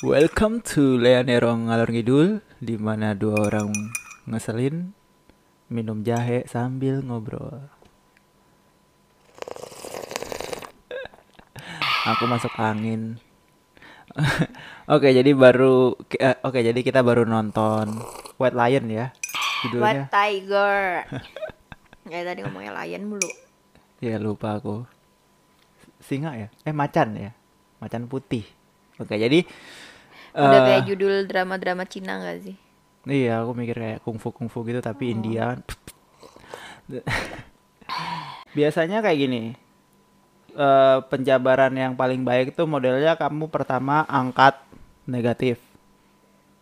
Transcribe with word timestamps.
Welcome 0.00 0.64
to 0.72 0.96
Leonero 0.96 1.52
Ngalor 1.52 1.92
Ngidul 1.92 2.40
di 2.56 2.80
mana 2.80 3.12
dua 3.12 3.52
orang 3.52 3.68
ngeselin 4.24 4.96
minum 5.68 6.00
jahe 6.00 6.48
sambil 6.48 7.04
ngobrol. 7.04 7.68
Aku 12.08 12.24
masuk 12.32 12.48
angin. 12.56 13.20
Oke, 14.88 15.12
jadi 15.12 15.36
baru 15.36 15.92
eh, 16.16 16.40
oke, 16.40 16.64
jadi 16.64 16.80
kita 16.80 17.04
baru 17.04 17.28
nonton 17.28 18.00
White 18.40 18.56
Lion 18.56 18.88
ya. 18.88 19.12
Judulnya. 19.68 19.84
White 19.84 20.08
Tiger. 20.08 20.80
ya 22.16 22.24
tadi 22.24 22.40
ngomongnya 22.40 22.72
lion 22.72 23.04
mulu. 23.04 23.28
Ya 24.00 24.16
lupa 24.16 24.56
aku. 24.56 24.88
Singa 26.00 26.40
ya? 26.40 26.48
Eh 26.64 26.72
macan 26.72 27.20
ya? 27.20 27.36
Macan 27.84 28.08
putih. 28.08 28.48
Oke, 28.96 29.20
jadi 29.20 29.44
Udah 30.38 30.58
eh, 30.60 30.64
kayak 30.66 30.82
judul 30.86 31.14
drama-drama 31.26 31.84
Cina 31.86 32.20
gak 32.22 32.38
sih? 32.46 32.56
Iya, 33.08 33.42
aku 33.42 33.52
mikir 33.56 33.76
kayak 33.80 34.00
kungfu 34.04 34.28
kungfu 34.30 34.60
gitu 34.68 34.80
tapi 34.84 35.10
India. 35.16 35.56
Biasanya 38.56 39.00
kayak 39.04 39.18
gini. 39.18 39.42
eh 40.50 40.98
penjabaran 41.06 41.70
yang 41.78 41.94
paling 41.94 42.26
baik 42.26 42.58
itu 42.58 42.62
modelnya 42.66 43.14
kamu 43.14 43.46
pertama 43.54 44.02
angkat 44.10 44.58
negatif 45.06 45.62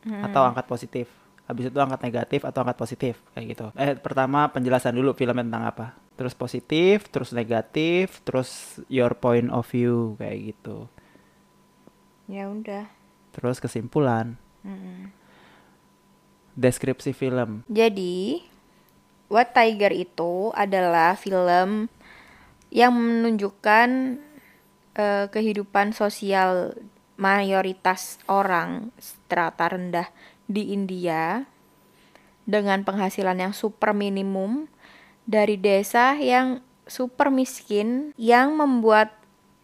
atau 0.04 0.42
angkat 0.44 0.66
positif. 0.68 1.06
Habis 1.48 1.72
itu 1.72 1.78
angkat 1.80 2.00
negatif 2.04 2.40
atau 2.44 2.60
angkat 2.60 2.76
positif 2.76 3.14
kayak 3.32 3.46
gitu. 3.56 3.66
Eh 3.74 3.96
pertama 3.96 4.44
penjelasan 4.52 4.92
dulu 4.92 5.16
filmnya 5.16 5.40
tentang 5.44 5.64
apa. 5.64 5.86
Terus 6.18 6.34
positif, 6.36 7.08
terus 7.08 7.30
negatif, 7.32 8.20
terus 8.26 8.76
your 8.92 9.16
point 9.16 9.48
of 9.48 9.64
view 9.64 10.18
kayak 10.20 10.52
gitu. 10.52 10.84
Ya 12.28 12.44
udah. 12.52 12.84
Terus 13.38 13.62
kesimpulan, 13.62 14.34
Mm-mm. 14.66 15.14
deskripsi 16.58 17.14
film. 17.14 17.62
Jadi, 17.70 18.42
White 19.30 19.54
Tiger 19.54 19.94
itu 19.94 20.50
adalah 20.58 21.14
film 21.14 21.86
yang 22.74 22.92
menunjukkan 22.92 24.18
eh, 24.98 25.26
kehidupan 25.30 25.94
sosial 25.94 26.74
mayoritas 27.14 28.18
orang 28.26 28.90
strata 28.98 29.70
rendah 29.70 30.10
di 30.50 30.74
India 30.74 31.46
dengan 32.48 32.82
penghasilan 32.82 33.38
yang 33.38 33.54
super 33.54 33.92
minimum 33.92 34.66
dari 35.28 35.60
desa 35.60 36.16
yang 36.16 36.64
super 36.88 37.28
miskin 37.28 38.16
yang 38.16 38.56
membuat 38.56 39.17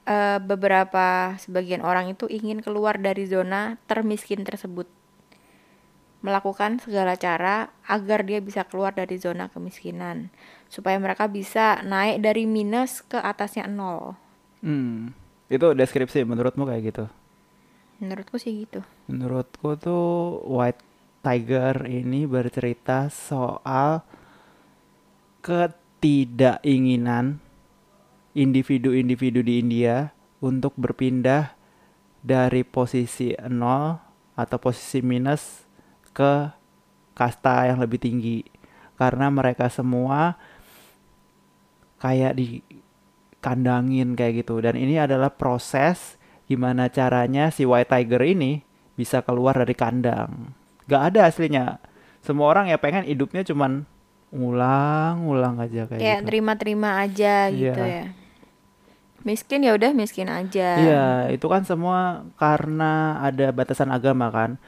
eh, 0.04 0.38
beberapa 0.40 1.36
sebagian 1.40 1.84
orang 1.84 2.12
itu 2.12 2.28
ingin 2.30 2.60
keluar 2.60 3.00
dari 3.00 3.24
zona 3.28 3.76
termiskin 3.88 4.44
tersebut. 4.44 4.88
Melakukan 6.24 6.80
segala 6.80 7.20
cara 7.20 7.68
agar 7.84 8.24
dia 8.24 8.40
bisa 8.40 8.64
keluar 8.64 8.96
dari 8.96 9.20
zona 9.20 9.52
kemiskinan. 9.52 10.32
Supaya 10.72 10.96
mereka 10.96 11.28
bisa 11.28 11.84
naik 11.84 12.24
dari 12.24 12.48
minus 12.48 13.04
ke 13.04 13.20
atasnya 13.20 13.68
nol. 13.68 14.16
Hmm, 14.64 15.12
itu 15.52 15.76
deskripsi 15.76 16.24
menurutmu 16.24 16.64
kayak 16.64 16.82
gitu? 16.88 17.04
menurutku 18.04 18.36
sih 18.36 18.52
gitu. 18.66 18.84
Menurutku 19.08 19.78
tuh 19.78 20.42
White 20.44 20.82
Tiger 21.24 21.88
ini 21.88 22.28
bercerita 22.28 23.08
soal 23.08 24.04
ketidakinginan 25.40 27.40
individu-individu 28.34 29.40
di 29.40 29.62
India 29.62 30.10
untuk 30.42 30.74
berpindah 30.74 31.54
dari 32.20 32.66
posisi 32.66 33.32
nol 33.46 33.96
atau 34.34 34.58
posisi 34.58 34.98
minus 35.00 35.62
ke 36.10 36.50
kasta 37.14 37.70
yang 37.70 37.78
lebih 37.78 38.02
tinggi. 38.02 38.42
Karena 38.98 39.30
mereka 39.30 39.70
semua 39.70 40.34
kayak 41.98 42.34
dikandangin 42.34 44.18
kayak 44.18 44.44
gitu. 44.44 44.58
Dan 44.60 44.74
ini 44.76 44.98
adalah 44.98 45.30
proses 45.32 46.18
gimana 46.44 46.90
caranya 46.92 47.48
si 47.48 47.64
White 47.64 47.88
Tiger 47.90 48.22
ini 48.26 48.60
bisa 48.94 49.22
keluar 49.22 49.56
dari 49.58 49.74
kandang. 49.74 50.54
Gak 50.90 51.14
ada 51.14 51.30
aslinya. 51.30 51.78
Semua 52.20 52.50
orang 52.50 52.68
ya 52.68 52.76
pengen 52.80 53.04
hidupnya 53.06 53.44
cuman 53.44 53.84
ngulang-ngulang 54.34 55.62
aja 55.62 55.86
kayak, 55.86 56.00
kayak 56.02 56.18
gitu. 56.20 56.26
terima-terima 56.26 56.88
aja 56.98 57.34
gitu 57.54 57.78
Iya. 57.78 58.10
ya 58.10 58.23
miskin 59.24 59.64
ya 59.64 59.72
udah 59.72 59.90
miskin 59.90 60.28
aja 60.28 60.68
Iya, 60.76 61.06
itu 61.32 61.48
kan 61.48 61.64
semua 61.64 62.28
karena 62.36 63.18
ada 63.18 63.50
batasan 63.50 63.88
agama 63.88 64.28
kan. 64.28 64.60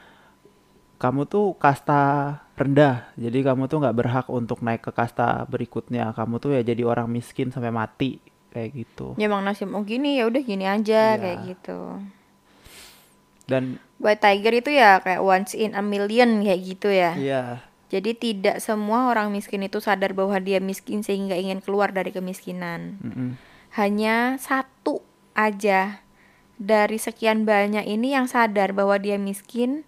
Kamu 0.97 1.23
tuh 1.23 1.53
kasta 1.53 2.33
rendah, 2.53 3.05
jadi 3.13 3.53
kamu 3.53 3.69
tuh 3.69 3.77
nggak 3.79 3.93
berhak 3.95 4.25
untuk 4.27 4.65
naik 4.65 4.81
ke 4.81 4.89
kasta 4.89 5.45
berikutnya. 5.45 6.09
Kamu 6.11 6.41
tuh 6.41 6.57
ya 6.57 6.65
jadi 6.65 6.81
orang 6.83 7.05
miskin 7.07 7.53
sampai 7.53 7.69
mati 7.69 8.17
kayak 8.47 8.73
gitu. 8.73 9.13
ya 9.15 9.29
emang 9.29 9.45
nasib 9.45 9.69
mau 9.69 9.85
gini 9.85 10.17
ya 10.17 10.25
udah 10.25 10.41
gini 10.41 10.65
aja 10.65 11.13
Iya. 11.13 11.19
kayak 11.19 11.37
gitu 11.45 11.79
Dan 13.45 13.77
White 13.97 14.19
Tiger 14.19 14.53
itu 14.55 14.69
ya 14.73 14.97
kayak 14.97 15.21
once 15.21 15.53
in 15.53 15.71
a 15.71 15.83
million 15.83 16.41
kayak 16.41 16.61
gitu 16.65 16.89
ya 16.89 17.13
iya, 17.13 17.41
jadi 17.87 18.11
tidak 18.11 18.57
semua 18.57 19.07
orang 19.07 19.29
miskin 19.29 19.61
itu 19.61 19.77
sadar 19.77 20.11
bahwa 20.11 20.35
dia 20.37 20.57
miskin 20.57 20.99
sehingga 20.99 21.33
ingin 21.33 21.61
keluar 21.61 21.93
dari 21.93 22.09
kemiskinan 22.09 22.97
mm-mm. 22.97 23.29
Hanya 23.75 24.39
satu 24.39 25.03
aja 25.35 26.01
dari 26.57 26.97
sekian 26.97 27.45
banyak 27.45 27.85
ini 27.85 28.17
yang 28.17 28.25
sadar 28.25 28.73
bahwa 28.73 28.97
dia 28.97 29.21
miskin 29.21 29.85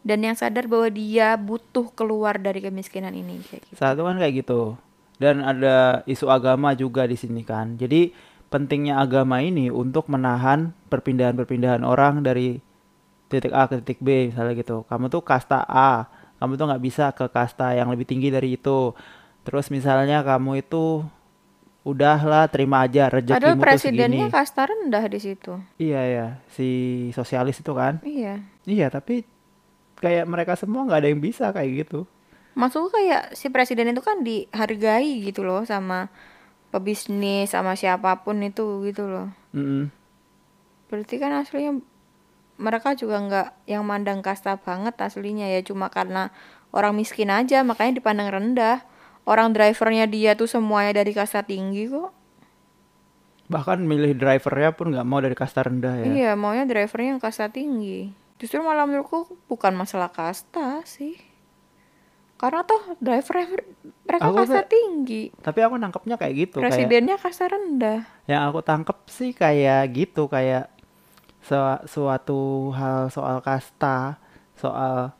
dan 0.00 0.24
yang 0.24 0.36
sadar 0.36 0.64
bahwa 0.68 0.88
dia 0.88 1.36
butuh 1.36 1.92
keluar 1.92 2.40
dari 2.40 2.64
kemiskinan 2.64 3.12
ini 3.12 3.40
kayak 3.44 3.62
gitu. 3.68 3.76
satu 3.76 4.08
kan 4.08 4.16
kayak 4.16 4.44
gitu. 4.44 4.76
Dan 5.20 5.44
ada 5.44 6.00
isu 6.08 6.32
agama 6.32 6.72
juga 6.72 7.04
di 7.04 7.12
sini 7.12 7.44
kan. 7.44 7.76
Jadi 7.76 8.16
pentingnya 8.48 8.96
agama 8.96 9.44
ini 9.44 9.68
untuk 9.68 10.08
menahan 10.08 10.72
perpindahan-perpindahan 10.88 11.84
orang 11.84 12.24
dari 12.24 12.64
titik 13.28 13.52
A 13.52 13.68
ke 13.68 13.84
titik 13.84 14.00
B 14.00 14.32
misalnya 14.32 14.56
gitu. 14.56 14.88
Kamu 14.88 15.12
tuh 15.12 15.20
kasta 15.20 15.60
A, 15.68 16.08
kamu 16.40 16.56
tuh 16.56 16.64
nggak 16.72 16.82
bisa 16.82 17.04
ke 17.12 17.28
kasta 17.28 17.76
yang 17.76 17.92
lebih 17.92 18.08
tinggi 18.08 18.32
dari 18.32 18.56
itu. 18.56 18.96
Terus 19.44 19.68
misalnya 19.68 20.24
kamu 20.24 20.64
itu 20.64 21.04
udahlah 21.80 22.44
terima 22.52 22.84
aja 22.84 23.08
Padahal 23.08 23.24
rezekimu 23.24 23.56
tuh 23.56 23.64
presidennya 23.64 24.26
kasta 24.28 24.68
rendah 24.68 25.04
di 25.08 25.18
situ. 25.20 25.52
Iya 25.80 26.00
ya, 26.04 26.26
si 26.52 26.68
sosialis 27.16 27.64
itu 27.64 27.72
kan. 27.72 28.04
Iya. 28.04 28.44
Iya, 28.68 28.92
tapi 28.92 29.24
kayak 30.00 30.28
mereka 30.28 30.56
semua 30.56 30.84
nggak 30.84 31.00
ada 31.00 31.08
yang 31.08 31.22
bisa 31.24 31.52
kayak 31.52 31.86
gitu. 31.86 32.04
Maksudku 32.56 32.92
kayak 32.92 33.32
si 33.32 33.48
presiden 33.48 33.92
itu 33.94 34.02
kan 34.04 34.20
dihargai 34.20 35.24
gitu 35.24 35.46
loh 35.46 35.64
sama 35.64 36.12
pebisnis 36.70 37.52
sama 37.52 37.74
siapa 37.74 38.20
pun 38.22 38.40
itu 38.44 38.84
gitu 38.84 39.06
loh. 39.06 39.28
Mm-mm. 39.56 39.88
Berarti 40.90 41.16
kan 41.16 41.32
aslinya 41.40 41.78
mereka 42.60 42.92
juga 42.92 43.16
nggak 43.24 43.48
yang 43.70 43.82
mandang 43.88 44.20
kasta 44.20 44.60
banget 44.60 44.92
aslinya 45.00 45.48
ya 45.48 45.64
cuma 45.64 45.88
karena 45.88 46.28
orang 46.76 46.92
miskin 46.92 47.32
aja 47.32 47.64
makanya 47.64 48.02
dipandang 48.02 48.28
rendah. 48.28 48.84
Orang 49.30 49.54
drivernya 49.54 50.04
dia 50.04 50.34
tuh 50.34 50.44
semuanya 50.44 50.90
dari 50.96 51.14
kasta 51.14 51.40
tinggi 51.40 51.86
kok. 51.86 52.10
Bahkan 53.46 53.78
milih 53.80 54.14
drivernya 54.14 54.70
pun 54.72 54.90
nggak 54.90 55.06
mau 55.06 55.18
dari 55.18 55.34
kasta 55.34 55.62
rendah 55.62 55.94
ya. 55.96 56.06
Iya, 56.06 56.30
maunya 56.34 56.62
drivernya 56.64 57.14
yang 57.14 57.22
kasta 57.22 57.46
tinggi. 57.46 58.10
Justru 58.36 58.58
malah 58.58 58.82
menurutku 58.84 59.30
bukan 59.46 59.70
masalah 59.72 60.06
kasta 60.08 60.82
sih. 60.82 61.14
Karena 62.34 62.64
toh 62.64 62.96
drivernya 62.98 63.46
mer- 63.48 63.68
mereka 64.02 64.22
Aku 64.24 64.34
kasta 64.36 64.60
tuh- 64.60 64.70
tinggi. 64.72 65.22
Tapi 65.36 65.60
aku 65.60 65.74
nangkepnya 65.76 66.16
kayak 66.16 66.34
gitu, 66.36 66.56
kayak 66.58 66.72
Presidennya 66.72 67.14
kasta 67.14 67.46
rendah. 67.46 68.00
yang 68.24 68.42
aku 68.44 68.58
tangkep 68.60 68.98
sih 69.06 69.30
kayak 69.30 69.92
gitu, 69.92 70.26
kayak 70.26 70.72
su- 71.40 71.82
suatu 71.86 72.40
hal 72.72 73.10
soal 73.10 73.38
kasta, 73.40 74.16
soal 74.56 75.12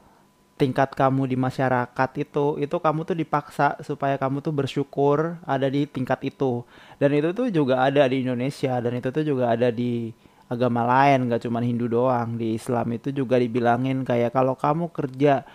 tingkat 0.61 0.93
kamu 0.93 1.25
di 1.25 1.41
masyarakat 1.41 2.11
itu, 2.21 2.61
itu 2.61 2.77
kamu 2.77 3.09
tuh 3.09 3.17
dipaksa 3.17 3.81
supaya 3.81 4.21
kamu 4.21 4.45
tuh 4.45 4.53
bersyukur 4.53 5.41
ada 5.49 5.65
di 5.73 5.89
tingkat 5.89 6.21
itu. 6.29 6.61
Dan 7.01 7.17
itu 7.17 7.33
tuh 7.33 7.49
juga 7.49 7.81
ada 7.81 8.05
di 8.05 8.21
Indonesia 8.21 8.77
dan 8.77 8.93
itu 9.01 9.09
tuh 9.09 9.25
juga 9.25 9.57
ada 9.57 9.73
di 9.73 10.13
agama 10.53 10.85
lain, 10.85 11.33
nggak 11.33 11.49
cuma 11.49 11.65
Hindu 11.65 11.89
doang. 11.89 12.37
Di 12.37 12.61
Islam 12.61 12.93
itu 12.93 13.09
juga 13.09 13.41
dibilangin 13.41 14.05
kayak 14.05 14.37
kalau 14.37 14.53
kamu 14.53 14.93
kerja 14.93 15.49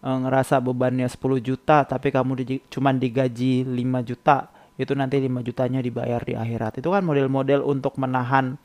eh, 0.00 0.18
ngerasa 0.24 0.64
bebannya 0.64 1.04
10 1.12 1.44
juta 1.44 1.84
tapi 1.84 2.08
kamu 2.08 2.32
di, 2.40 2.56
cuman 2.72 2.96
digaji 2.96 3.68
5 3.68 4.08
juta 4.08 4.48
itu 4.80 4.94
nanti 4.96 5.20
5 5.20 5.44
jutanya 5.44 5.84
dibayar 5.84 6.22
di 6.24 6.38
akhirat 6.38 6.80
itu 6.80 6.88
kan 6.88 7.02
model-model 7.04 7.66
untuk 7.66 7.98
menahan 7.98 8.56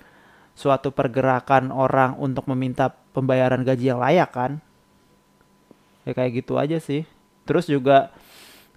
suatu 0.54 0.94
pergerakan 0.94 1.74
orang 1.74 2.14
untuk 2.22 2.46
meminta 2.54 2.94
pembayaran 2.94 3.66
gaji 3.66 3.90
yang 3.90 3.98
layak 3.98 4.30
kan 4.30 4.62
ya 6.08 6.12
kayak 6.18 6.44
gitu 6.44 6.54
aja 6.60 6.78
sih 6.80 7.04
terus 7.48 7.66
juga 7.68 8.12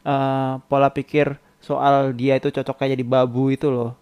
eh, 0.07 0.53
pola 0.71 0.89
pikir 0.91 1.39
soal 1.63 2.15
dia 2.15 2.39
itu 2.39 2.49
cocoknya 2.55 2.95
jadi 2.99 3.05
babu 3.07 3.51
itu 3.55 3.69
loh 3.71 3.93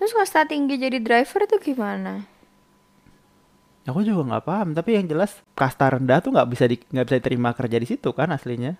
Terus 0.00 0.16
kasta 0.16 0.48
tinggi 0.48 0.80
jadi 0.80 0.96
driver 0.96 1.44
itu 1.44 1.56
gimana? 1.60 2.24
Aku 3.88 4.00
juga 4.06 4.22
nggak 4.28 4.44
paham, 4.48 4.68
tapi 4.76 4.96
yang 4.96 5.06
jelas 5.12 5.40
kasta 5.56 5.86
rendah 5.92 6.20
tuh 6.24 6.30
nggak 6.32 6.48
bisa 6.52 6.64
di, 6.70 6.76
nggak 6.92 7.06
bisa 7.08 7.16
diterima 7.20 7.50
kerja 7.58 7.76
di 7.82 7.86
situ 7.88 8.08
kan 8.16 8.28
aslinya. 8.32 8.72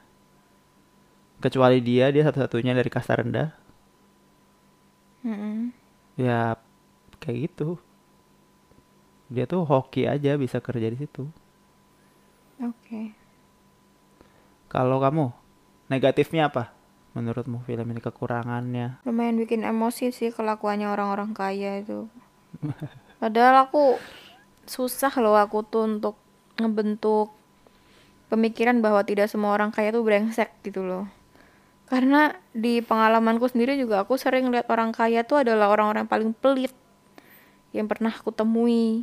Kecuali 1.40 1.78
dia, 1.80 2.06
dia 2.14 2.22
satu-satunya 2.28 2.72
dari 2.78 2.90
kasta 2.92 3.14
rendah. 3.20 3.48
Mm-mm. 5.24 5.72
Ya 6.18 6.54
kayak 7.22 7.38
gitu. 7.50 7.68
Dia 9.34 9.44
tuh 9.52 9.62
hoki 9.70 10.02
aja 10.14 10.32
bisa 10.42 10.58
kerja 10.66 10.88
di 10.92 10.98
situ. 11.02 11.24
Oke. 12.60 13.14
Kalau 14.70 15.02
kamu 15.02 15.34
negatifnya 15.90 16.46
apa? 16.46 16.70
Menurutmu 17.18 17.66
film 17.66 17.90
ini 17.90 17.98
kekurangannya? 17.98 19.02
Lumayan 19.02 19.34
bikin 19.42 19.66
emosi 19.66 20.14
sih 20.14 20.30
kelakuannya 20.30 20.86
orang-orang 20.86 21.34
kaya 21.34 21.82
itu. 21.82 22.06
Padahal 23.20 23.66
aku 23.66 23.98
susah 24.70 25.10
loh 25.18 25.34
aku 25.34 25.66
tuh 25.66 25.90
untuk 25.90 26.14
ngebentuk 26.54 27.34
pemikiran 28.30 28.78
bahwa 28.78 29.02
tidak 29.02 29.26
semua 29.26 29.58
orang 29.58 29.74
kaya 29.74 29.90
tuh 29.90 30.06
brengsek 30.06 30.54
gitu 30.62 30.86
loh. 30.86 31.10
Karena 31.90 32.38
di 32.54 32.78
pengalamanku 32.78 33.50
sendiri 33.50 33.74
juga 33.74 34.06
aku 34.06 34.14
sering 34.14 34.54
lihat 34.54 34.70
orang 34.70 34.94
kaya 34.94 35.26
tuh 35.26 35.42
adalah 35.42 35.66
orang-orang 35.74 36.06
yang 36.06 36.12
paling 36.14 36.30
pelit 36.30 36.70
yang 37.74 37.90
pernah 37.90 38.14
aku 38.14 38.30
temui. 38.30 39.02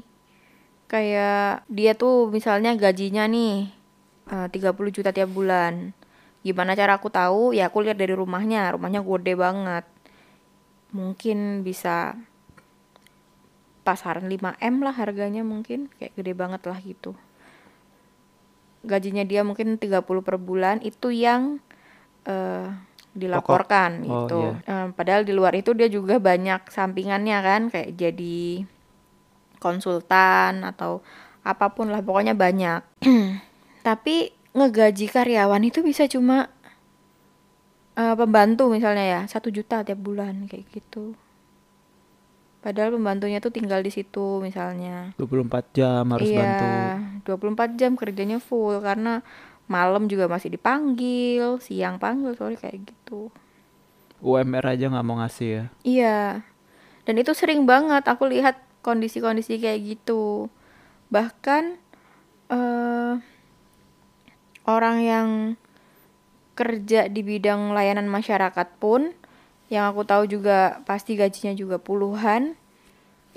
Kayak 0.88 1.68
dia 1.68 1.92
tuh 1.92 2.32
misalnya 2.32 2.72
gajinya 2.80 3.28
nih 3.28 3.77
eh, 4.32 4.48
30 4.52 4.92
juta 4.92 5.10
tiap 5.12 5.30
bulan. 5.32 5.92
Gimana 6.44 6.78
cara 6.78 6.96
aku 6.96 7.12
tahu? 7.12 7.52
Ya 7.52 7.68
aku 7.68 7.84
lihat 7.84 8.00
dari 8.00 8.14
rumahnya, 8.16 8.72
rumahnya 8.76 9.04
gede 9.04 9.34
banget. 9.36 9.86
Mungkin 10.96 11.68
bisa 11.68 12.16
pasaran 13.84 14.28
5M 14.28 14.84
lah 14.84 14.96
harganya 14.96 15.44
mungkin, 15.48 15.88
kayak 16.00 16.16
gede 16.16 16.34
banget 16.36 16.62
lah 16.68 16.80
gitu. 16.84 17.16
Gajinya 18.84 19.24
dia 19.28 19.44
mungkin 19.44 19.80
30 19.80 20.24
per 20.24 20.36
bulan 20.40 20.80
itu 20.84 21.12
yang 21.12 21.60
eh, 22.28 22.68
dilaporkan 23.18 24.04
Oh, 24.06 24.28
gitu. 24.28 24.40
iya. 24.44 24.86
Eh, 24.86 24.88
padahal 24.94 25.24
di 25.26 25.34
luar 25.34 25.56
itu 25.56 25.72
dia 25.74 25.90
juga 25.90 26.20
banyak 26.20 26.68
sampingannya 26.70 27.38
kan, 27.42 27.62
kayak 27.72 27.96
jadi 27.96 28.64
konsultan 29.58 30.62
atau 30.64 31.02
apa 31.42 31.72
pun 31.74 31.90
lah 31.90 32.04
pokoknya 32.04 32.38
banyak. 32.38 32.84
Tapi 33.88 34.36
ngegaji 34.52 35.08
karyawan 35.08 35.64
itu 35.64 35.80
bisa 35.80 36.12
cuma 36.12 36.52
eh, 37.96 38.16
pembantu 38.20 38.68
misalnya 38.68 39.06
ya 39.08 39.22
satu 39.32 39.48
juta 39.48 39.88
tiap 39.88 40.04
bulan 40.04 40.44
kayak 40.52 40.68
gitu. 40.76 41.16
Padahal 42.60 43.00
pembantunya 43.00 43.40
tuh 43.40 43.56
tinggal 43.56 43.80
di 43.80 43.88
situ 43.88 44.44
misalnya. 44.44 45.16
24 45.16 45.72
jam 45.72 46.04
harus 46.12 46.28
bantu. 46.28 46.66
Iya, 46.68 46.92
24 47.24 47.80
jam 47.80 47.92
kerjanya 47.96 48.44
full 48.44 48.76
karena 48.84 49.24
malam 49.72 50.12
juga 50.12 50.28
masih 50.28 50.52
dipanggil, 50.52 51.64
siang 51.64 51.96
panggil, 51.96 52.36
sorry 52.36 52.60
kayak 52.60 52.92
gitu. 52.92 53.32
UMR 54.20 54.68
aja 54.68 54.92
nggak 54.92 55.06
mau 55.08 55.24
ngasih 55.24 55.48
ya. 55.48 55.64
Iya. 55.88 56.20
Dan 57.08 57.16
itu 57.24 57.32
sering 57.32 57.64
banget 57.64 58.04
aku 58.04 58.28
lihat 58.28 58.60
kondisi-kondisi 58.84 59.64
kayak 59.64 59.80
gitu. 59.96 60.52
Bahkan 61.08 61.64
eh 62.52 63.37
orang 64.68 64.98
yang 65.02 65.28
kerja 66.58 67.08
di 67.08 67.22
bidang 67.24 67.72
layanan 67.72 68.12
masyarakat 68.12 68.68
pun 68.78 69.14
yang 69.72 69.88
aku 69.92 70.04
tahu 70.04 70.28
juga 70.28 70.84
pasti 70.84 71.16
gajinya 71.16 71.54
juga 71.56 71.78
puluhan. 71.80 72.56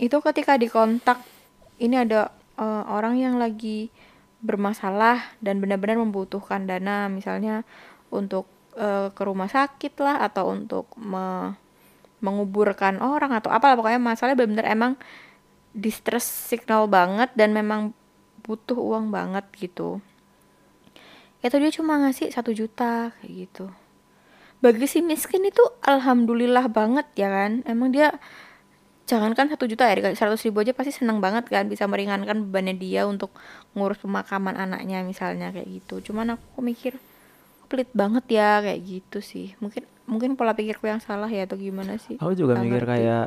Itu 0.01 0.19
ketika 0.25 0.59
dikontak 0.59 1.23
ini 1.79 2.03
ada 2.03 2.35
eh, 2.59 2.85
orang 2.91 3.17
yang 3.17 3.39
lagi 3.39 3.89
bermasalah 4.41 5.37
dan 5.45 5.61
benar-benar 5.61 6.01
membutuhkan 6.01 6.65
dana 6.65 7.13
misalnya 7.13 7.63
untuk 8.09 8.49
eh, 8.75 9.13
ke 9.13 9.23
rumah 9.23 9.53
sakit 9.53 9.95
lah 10.01 10.25
atau 10.25 10.51
untuk 10.51 10.91
me- 10.97 11.55
menguburkan 12.21 13.01
orang 13.01 13.33
atau 13.33 13.49
apalah 13.49 13.81
pokoknya 13.81 14.01
masalahnya 14.01 14.37
benar-benar 14.37 14.69
emang 14.69 14.93
distress 15.73 16.29
signal 16.29 16.85
banget 16.85 17.33
dan 17.33 17.57
memang 17.57 17.97
butuh 18.45 18.77
uang 18.77 19.09
banget 19.09 19.45
gitu 19.57 20.05
itu 21.41 21.57
dia 21.57 21.71
cuma 21.73 21.97
ngasih 22.01 22.29
satu 22.31 22.53
juta 22.53 23.11
kayak 23.21 23.33
gitu. 23.49 23.65
Bagi 24.61 24.85
si 24.85 25.01
miskin 25.01 25.41
itu 25.49 25.65
alhamdulillah 25.81 26.69
banget 26.69 27.09
ya 27.17 27.33
kan? 27.33 27.65
Emang 27.65 27.91
dia 27.91 28.13
jangankan 29.09 29.51
satu 29.51 29.67
juta 29.67 29.89
ya 29.91 29.99
dikasih 29.99 30.15
seratus 30.15 30.45
ribu 30.47 30.63
aja 30.63 30.71
pasti 30.71 30.95
seneng 30.95 31.19
banget 31.19 31.49
kan 31.51 31.67
bisa 31.67 31.89
meringankan 31.91 32.47
bebannya 32.47 32.79
dia 32.79 33.09
untuk 33.11 33.35
ngurus 33.75 33.99
pemakaman 33.99 34.55
anaknya 34.55 35.01
misalnya 35.03 35.51
kayak 35.51 35.81
gitu. 35.81 36.13
Cuman 36.13 36.37
aku 36.37 36.61
mikir 36.61 37.01
pelit 37.67 37.89
banget 37.97 38.27
ya 38.31 38.61
kayak 38.61 38.81
gitu 38.85 39.19
sih. 39.25 39.57
Mungkin 39.59 39.89
mungkin 40.05 40.37
pola 40.37 40.53
pikirku 40.53 40.87
yang 40.87 41.01
salah 41.01 41.31
ya 41.31 41.49
atau 41.49 41.57
gimana 41.57 41.97
sih? 41.97 42.21
Aku 42.21 42.37
juga 42.37 42.55
Nggak 42.59 42.65
mikir 42.69 42.83
ngerti. 42.85 42.93
kayak 43.01 43.27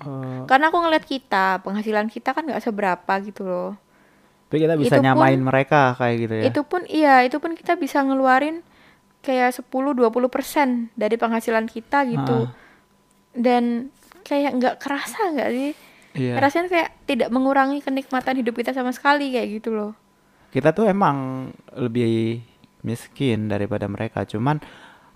eh, 0.00 0.40
karena 0.48 0.64
aku 0.72 0.78
ngeliat 0.80 1.04
kita 1.04 1.46
penghasilan 1.60 2.06
kita 2.08 2.32
kan 2.32 2.48
nggak 2.48 2.62
seberapa 2.64 3.12
gitu 3.20 3.44
loh 3.44 3.72
tapi 4.52 4.60
kita 4.60 4.76
bisa 4.76 4.88
Itu 4.90 5.00
pun- 5.00 5.06
nyamain 5.08 5.40
mereka 5.40 5.96
kayak 5.96 6.16
gitu 6.18 6.34
ya. 6.34 6.44
itu 6.44 6.60
pun 6.62 6.82
iya 6.84 7.24
itu 7.24 7.40
pun 7.40 7.56
kita 7.56 7.72
bisa 7.74 7.98
ngeluarin 8.00 8.60
kayak 9.18 9.56
10-20 9.56 9.96
persen 10.28 10.68
dari 10.92 11.16
penghasilan 11.16 11.64
kita 11.64 12.04
gitu 12.04 12.44
Ah. 12.44 12.52
dan 13.32 13.88
kayak 14.22 14.52
nggak 14.54 14.76
kerasa 14.76 15.32
nggak 15.32 15.50
sih 15.50 15.72
Iya. 16.12 16.36
rasanya 16.36 16.68
kayak 16.68 16.90
tidak 17.02 17.28
mengurangi 17.28 17.80
kenikmatan 17.80 18.36
hidup 18.36 18.52
kita 18.52 18.70
sama 18.70 18.92
sekali 18.92 19.32
kayak 19.32 19.48
gitu 19.56 19.72
loh 19.72 19.96
Kita 20.50 20.68
tuh 20.70 20.84
emang 20.84 21.48
lebih 21.72 22.44
miskin 22.82 23.48
daripada 23.48 23.88
mereka. 23.88 24.20
Cuman 24.22 24.60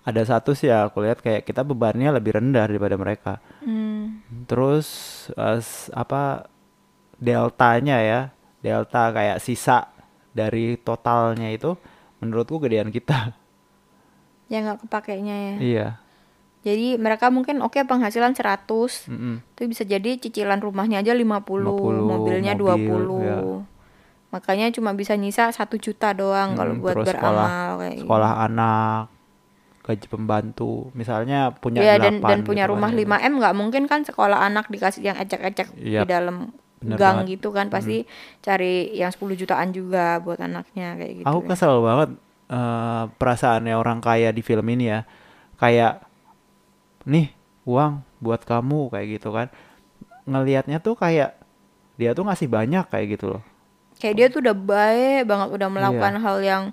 ada 0.01 0.23
satu 0.23 0.57
sih 0.57 0.65
ya 0.67 0.89
aku 0.89 1.05
lihat 1.05 1.21
kayak 1.21 1.45
kita 1.45 1.61
bebannya 1.61 2.09
lebih 2.11 2.41
rendah 2.41 2.65
daripada 2.65 2.97
mereka. 2.97 3.45
hmm. 3.61 4.25
Terus 4.47 4.89
s- 5.29 5.93
apa 5.93 6.49
deltanya 7.17 7.97
ya, 7.99 8.21
delta 8.67 9.15
kayak 9.15 9.39
sisa 9.39 9.87
dari 10.35 10.75
totalnya 10.77 11.47
itu 11.49 11.79
menurutku 12.19 12.59
gedean 12.59 12.91
kita. 12.91 13.31
ya 14.51 14.59
nggak 14.61 14.79
kepakainya 14.83 15.35
ya 15.35 15.55
Iya. 15.59 15.87
jadi 16.63 16.87
mereka 16.97 17.31
mungkin 17.31 17.59
oke 17.59 17.79
penghasilan 17.81 18.35
100 18.35 19.07
Mm-mm. 19.07 19.35
Itu 19.55 19.63
bisa 19.65 19.83
jadi 19.83 20.15
cicilan 20.17 20.59
rumahnya 20.59 20.99
aja 20.99 21.11
50, 21.11 21.23
50, 21.23 22.03
mobilnya 22.05 22.53
mobil, 22.53 23.07
20. 23.07 23.23
ya. 23.23 23.39
Makanya 24.29 24.67
cuma 24.71 24.91
bisa 24.93 25.15
nyisa 25.15 25.49
satu 25.49 25.75
juta 25.77 26.11
doang 26.11 26.55
kalau 26.55 26.75
Mm, 26.75 26.83
buat 26.83 26.95
terus 26.97 27.07
beramal 27.09 27.33
sekolah 27.33 27.51
kayak 27.77 27.95
gitu. 27.95 28.03
sekolah 28.03 28.33
anak, 28.45 29.03
gaji 29.83 30.07
pembantu, 30.09 30.73
misalnya 30.93 31.41
punya 31.53 31.81
Iya 31.81 31.95
dan 31.97 32.15
delapan 32.19 32.29
dan 32.29 32.39
punya 32.43 32.65
gitu 32.65 32.69
kan 32.69 32.73
rumah 32.77 32.91
ya. 32.93 32.99
5M 33.01 33.33
nggak 33.37 33.55
mungkin 33.57 33.83
kan 33.85 34.01
sekolah 34.03 34.39
anak 34.43 34.67
dikasih 34.67 35.03
yang 35.03 35.17
ecek-ecek 35.17 35.69
di 35.73 35.95
Yap, 35.95 36.05
dalam 36.05 36.51
bener 36.77 36.97
gang 37.01 37.25
banget. 37.25 37.41
gitu 37.41 37.49
kan 37.51 37.67
pasti 37.67 38.05
cari 38.41 38.93
yang 38.93 39.09
10 39.09 39.33
jutaan 39.35 39.73
juga 39.73 40.21
buat 40.21 40.37
anaknya 40.37 40.95
kayak 40.95 41.13
gitu. 41.21 41.27
Aku 41.27 41.41
ya. 41.43 41.49
kesel 41.51 41.75
banget 41.81 42.11
eh, 42.47 43.05
perasaannya 43.17 43.75
orang 43.75 43.99
kaya 43.99 44.31
di 44.31 44.43
film 44.45 44.67
ini 44.69 44.93
ya. 44.93 45.01
Kayak 45.57 46.05
nih 47.05 47.33
uang 47.65 48.05
buat 48.21 48.45
kamu 48.45 48.93
kayak 48.93 49.07
gitu 49.19 49.33
kan. 49.33 49.49
Ngelihatnya 50.27 50.79
tuh 50.79 50.95
kayak 50.95 51.39
dia 51.97 52.13
tuh 52.13 52.29
ngasih 52.29 52.47
banyak 52.47 52.85
kayak 52.87 53.07
gitu 53.17 53.39
loh. 53.39 53.43
Kayak 53.97 54.15
dia 54.15 54.27
tuh 54.29 54.41
udah 54.45 54.53
baik 54.53 55.25
banget 55.25 55.49
udah 55.57 55.69
melakukan 55.73 56.13
Iya. 56.13 56.21
hal 56.21 56.39
yang 56.45 56.65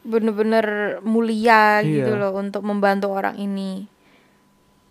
bener-bener 0.00 0.66
mulia 1.04 1.84
gitu 1.84 2.08
Iya. 2.08 2.20
loh 2.24 2.32
untuk 2.32 2.64
membantu 2.64 3.12
orang 3.12 3.36
ini. 3.36 3.84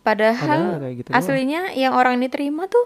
Padahal 0.09 0.41
Padahal 0.41 0.81
kayak 0.81 0.95
gitu 0.97 1.07
doang. 1.09 1.17
aslinya 1.21 1.61
yang 1.73 1.93
orang 1.93 2.17
ini 2.17 2.27
terima 2.27 2.65
tuh 2.65 2.85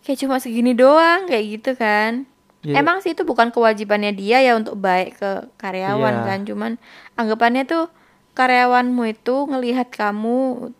kayak 0.00 0.18
cuma 0.20 0.36
segini 0.38 0.72
doang 0.72 1.28
kayak 1.28 1.44
gitu 1.60 1.70
kan. 1.76 2.24
Iya. 2.64 2.80
Emang 2.80 3.04
sih 3.04 3.12
itu 3.12 3.22
bukan 3.22 3.52
kewajibannya 3.52 4.16
dia 4.16 4.40
ya 4.40 4.56
untuk 4.56 4.80
baik 4.80 5.20
ke 5.20 5.30
karyawan 5.60 6.14
Iya. 6.14 6.24
kan, 6.24 6.38
cuman 6.48 6.72
anggapannya 7.14 7.68
tuh 7.68 7.92
karyawanmu 8.32 9.04
itu 9.06 9.34
ngelihat 9.44 9.92
kamu 9.92 10.72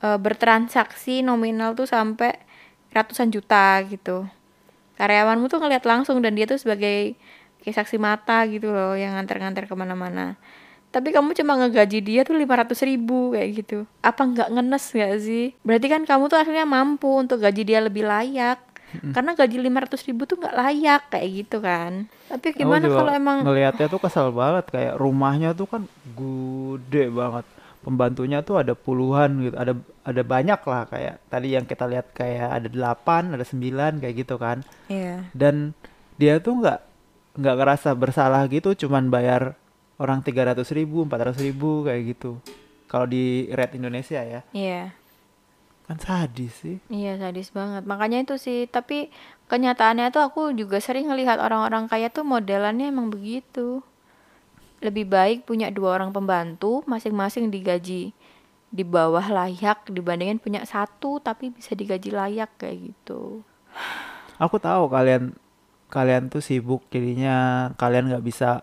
eh, 0.00 0.16
bertransaksi 0.16 1.20
nominal 1.20 1.74
tuh 1.74 1.84
sampai 1.84 2.38
ratusan 2.90 3.28
juta 3.28 3.82
gitu. 3.84 4.24
Karyawanmu 4.96 5.48
tuh 5.48 5.60
ngelihat 5.60 5.84
langsung 5.84 6.20
dan 6.20 6.32
dia 6.36 6.44
tuh 6.44 6.56
sebagai 6.56 7.18
kayak 7.60 7.76
saksi 7.76 7.96
mata 7.98 8.44
gitu 8.48 8.72
loh 8.72 8.96
yang 8.96 9.12
nganter-nganter 9.16 9.66
ke 9.66 9.74
mana-mana. 9.76 10.38
Tapi 10.90 11.08
kamu 11.10 11.38
cuma 11.38 11.54
ngegaji 11.54 11.98
dia 12.00 12.20
tuh 12.22 12.34
500 12.34 12.74
ribu 12.82 13.30
kayak 13.30 13.48
gitu. 13.62 13.78
Apa 14.00 14.26
nggak 14.26 14.48
ngenes 14.50 14.84
nggak 14.90 15.14
sih? 15.18 15.54
Berarti 15.62 15.86
kan 15.86 16.02
kamu 16.02 16.26
tuh 16.26 16.36
aslinya 16.36 16.66
mampu 16.66 17.06
untuk 17.14 17.38
gaji 17.38 17.62
dia 17.62 17.78
lebih 17.78 18.02
layak. 18.02 18.58
Karena 19.14 19.38
gaji 19.38 19.54
500 19.62 20.02
ribu 20.02 20.26
tuh 20.26 20.34
nggak 20.36 20.50
layak 20.52 21.02
kayak 21.08 21.28
gitu 21.30 21.62
kan. 21.62 22.10
Tapi 22.26 22.58
gimana 22.58 22.90
kalau 22.90 23.10
emang 23.10 23.46
ngelihatnya 23.46 23.86
tuh 23.86 24.02
kesel 24.02 24.34
banget 24.34 24.66
kayak 24.66 24.98
rumahnya 24.98 25.54
tuh 25.54 25.66
kan 25.66 25.82
gede 26.10 27.06
banget. 27.08 27.46
pembantunya 27.80 28.44
tuh 28.44 28.60
ada 28.60 28.76
puluhan 28.76 29.40
gitu 29.40 29.56
ada 29.56 29.72
ada 30.04 30.20
banyak 30.20 30.60
lah 30.60 30.84
kayak 30.84 31.16
tadi 31.32 31.56
yang 31.56 31.64
kita 31.64 31.88
lihat 31.88 32.12
kayak 32.12 32.60
ada 32.60 32.68
delapan 32.68 33.32
ada 33.32 33.40
sembilan 33.40 34.04
kayak 34.04 34.14
gitu 34.20 34.36
kan 34.36 34.60
Iya. 34.84 35.32
dan 35.32 35.72
dia 36.20 36.36
tuh 36.44 36.60
nggak 36.60 36.76
nggak 37.40 37.56
ngerasa 37.56 37.96
bersalah 37.96 38.44
gitu 38.52 38.76
cuman 38.76 39.08
bayar 39.08 39.56
orang 40.00 40.24
tiga 40.24 40.48
ratus 40.48 40.72
ribu 40.72 41.04
empat 41.04 41.28
ratus 41.28 41.40
ribu 41.40 41.84
kayak 41.84 42.16
gitu 42.16 42.40
kalau 42.88 43.04
di 43.04 43.46
rate 43.52 43.76
Indonesia 43.76 44.18
ya 44.18 44.40
Iya. 44.50 44.96
kan 45.84 45.98
sadis 45.98 46.54
sih 46.56 46.76
Iya 46.86 47.18
sadis 47.18 47.50
banget. 47.50 47.82
Makanya 47.82 48.22
itu 48.22 48.38
sih. 48.38 48.64
Tapi 48.64 49.10
kenyataannya 49.46 50.08
tuh 50.08 50.22
aku 50.22 50.54
juga 50.54 50.78
sering 50.78 51.10
ngelihat 51.10 51.36
orang-orang 51.36 51.90
kaya 51.90 52.06
tuh 52.06 52.22
modelannya 52.22 52.88
emang 52.88 53.10
begitu. 53.10 53.82
Lebih 54.78 55.10
baik 55.10 55.38
punya 55.44 55.66
dua 55.68 55.98
orang 55.98 56.14
pembantu, 56.14 56.86
masing-masing 56.86 57.50
digaji 57.50 58.14
di 58.70 58.84
bawah 58.86 59.26
layak 59.26 59.90
dibandingin 59.90 60.38
punya 60.38 60.62
satu 60.62 61.18
tapi 61.18 61.50
bisa 61.50 61.74
digaji 61.74 62.14
layak 62.14 62.54
kayak 62.54 62.94
gitu. 62.94 63.42
aku 64.38 64.56
tahu 64.56 64.86
kalian 64.86 65.34
kalian 65.90 66.30
tuh 66.30 66.38
sibuk 66.38 66.86
jadinya 66.86 67.66
kalian 67.74 68.14
nggak 68.14 68.22
bisa 68.22 68.62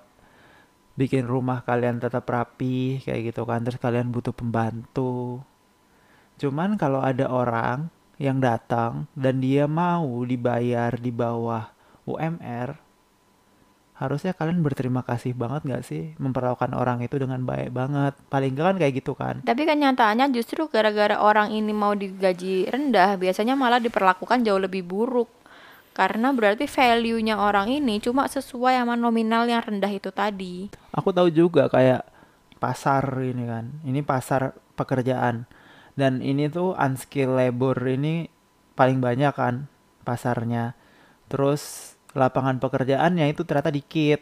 bikin 0.97 1.29
rumah 1.29 1.61
kalian 1.61 2.01
tetap 2.01 2.25
rapi 2.25 2.99
kayak 3.05 3.31
gitu 3.31 3.45
kan. 3.45 3.63
Terus 3.63 3.79
kalian 3.79 4.09
butuh 4.09 4.33
pembantu. 4.33 5.45
Cuman 6.41 6.75
kalau 6.75 6.99
ada 6.99 7.29
orang 7.29 7.93
yang 8.17 8.41
datang 8.41 9.05
dan 9.13 9.39
dia 9.39 9.69
mau 9.69 10.25
dibayar 10.25 10.91
di 10.97 11.13
bawah 11.13 11.69
UMR 12.09 12.87
harusnya 13.97 14.29
kalian 14.37 14.61
berterima 14.61 15.01
kasih 15.01 15.33
banget 15.33 15.65
nggak 15.65 15.83
sih? 15.83 16.13
Memperlakukan 16.21 16.69
orang 16.77 17.01
itu 17.01 17.17
dengan 17.17 17.41
baik 17.41 17.73
banget. 17.73 18.13
Paling 18.29 18.53
nggak 18.53 18.65
kan 18.69 18.77
kayak 18.77 18.93
gitu 19.01 19.13
kan. 19.17 19.35
Tapi 19.41 19.65
kenyataannya 19.65 20.29
justru 20.37 20.69
gara-gara 20.69 21.17
orang 21.17 21.49
ini 21.49 21.73
mau 21.73 21.97
digaji 21.97 22.69
rendah, 22.69 23.17
biasanya 23.17 23.57
malah 23.57 23.81
diperlakukan 23.81 24.45
jauh 24.45 24.61
lebih 24.61 24.85
buruk. 24.85 25.29
Karena 25.97 26.29
berarti 26.29 26.69
value-nya 26.69 27.41
orang 27.41 27.73
ini 27.73 27.97
cuma 27.97 28.29
sesuai 28.29 28.77
sama 28.77 28.93
nominal 28.93 29.49
yang 29.49 29.65
rendah 29.65 29.89
itu 29.89 30.13
tadi. 30.13 30.69
aku 30.93 31.09
tahu 31.09 31.33
juga 31.33 31.65
kayak 31.73 32.05
pasar 32.61 33.01
ini 33.17 33.49
kan. 33.49 33.81
Ini 33.81 34.05
pasar 34.05 34.53
pekerjaan. 34.77 35.49
Dan 35.97 36.21
ini 36.21 36.53
tuh 36.53 36.77
unskilled 36.77 37.33
labor 37.33 37.73
ini 37.89 38.29
paling 38.77 39.01
banyak 39.01 39.33
kan 39.33 39.65
pasarnya. 40.05 40.77
Terus 41.33 41.97
lapangan 42.13 42.61
pekerjaannya 42.61 43.33
itu 43.33 43.41
ternyata 43.41 43.73
dikit. 43.73 44.21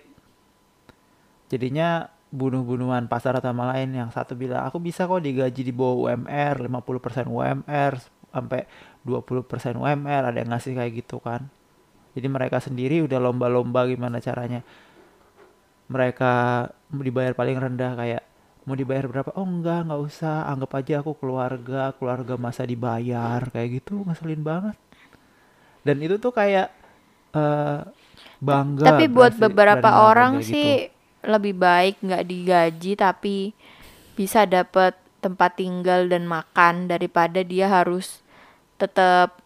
Jadinya 1.52 2.08
bunuh-bunuhan 2.32 3.12
pasar 3.12 3.36
sama 3.44 3.76
lain 3.76 4.00
yang 4.00 4.16
satu 4.16 4.40
bilang 4.40 4.64
aku 4.64 4.80
bisa 4.80 5.12
kok 5.12 5.20
digaji 5.20 5.60
di 5.60 5.76
bawah 5.76 6.12
UMR 6.12 6.72
50% 6.72 7.32
UMR 7.32 7.94
sampai 8.32 8.64
20% 9.08 9.80
UMR 9.80 10.22
ada 10.32 10.38
yang 10.40 10.52
ngasih 10.52 10.76
kayak 10.76 10.92
gitu 11.00 11.24
kan 11.24 11.48
jadi 12.16 12.28
mereka 12.32 12.64
sendiri 12.64 13.04
udah 13.04 13.20
lomba-lomba 13.20 13.84
gimana 13.92 14.24
caranya. 14.24 14.64
Mereka 15.92 16.34
dibayar 16.96 17.36
paling 17.36 17.60
rendah 17.60 17.92
kayak 18.00 18.24
mau 18.64 18.74
dibayar 18.74 19.06
berapa? 19.12 19.36
Oh 19.36 19.44
enggak 19.44 19.86
nggak 19.86 20.02
usah 20.02 20.48
anggap 20.48 20.72
aja 20.80 21.04
aku 21.04 21.20
keluarga 21.20 21.92
keluarga 22.00 22.40
masa 22.40 22.64
dibayar. 22.64 23.44
Kayak 23.52 23.84
gitu 23.84 24.08
ngeselin 24.08 24.42
banget. 24.42 24.80
Dan 25.84 26.00
itu 26.02 26.16
tuh 26.18 26.32
kayak 26.32 26.72
eh, 27.36 27.80
bangga 28.40 28.96
Tapi 28.96 29.06
buat 29.12 29.36
beberapa 29.36 30.08
orang 30.08 30.40
kayak 30.40 30.48
gitu. 30.48 30.54
sih 30.56 30.70
lebih 31.26 31.54
baik 31.58 32.00
nggak 32.06 32.26
digaji 32.26 32.92
tapi 32.96 33.38
bisa 34.16 34.48
dapat 34.48 34.96
tempat 35.20 35.58
tinggal 35.58 36.06
dan 36.06 36.30
makan 36.30 36.86
daripada 36.86 37.42
dia 37.42 37.66
harus 37.66 38.22
tetap 38.78 39.45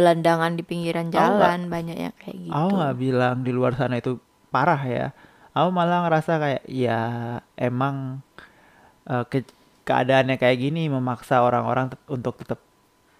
gelandangan 0.00 0.56
di 0.56 0.64
pinggiran 0.64 1.12
jalan 1.12 1.68
banyak 1.68 1.96
yang 2.00 2.14
kayak 2.16 2.38
gitu. 2.40 2.52
Aku 2.52 2.68
nggak 2.72 2.96
bilang 2.96 3.36
di 3.44 3.52
luar 3.52 3.76
sana 3.76 4.00
itu 4.00 4.16
parah 4.48 4.80
ya. 4.80 5.06
Aku 5.52 5.68
malah 5.68 6.08
ngerasa 6.08 6.32
kayak 6.36 6.62
ya 6.64 7.00
emang 7.54 8.24
eh, 9.04 9.24
ke- 9.26 9.52
keadaannya 9.82 10.36
kayak 10.36 10.58
gini 10.58 10.88
memaksa 10.88 11.40
orang-orang 11.40 11.92
tet- 11.92 12.08
untuk 12.08 12.38
tetap 12.38 12.60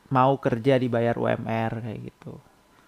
mau 0.09 0.35
kerja 0.37 0.75
dibayar 0.75 1.15
UMR 1.15 1.85
kayak 1.85 2.01
gitu. 2.09 2.41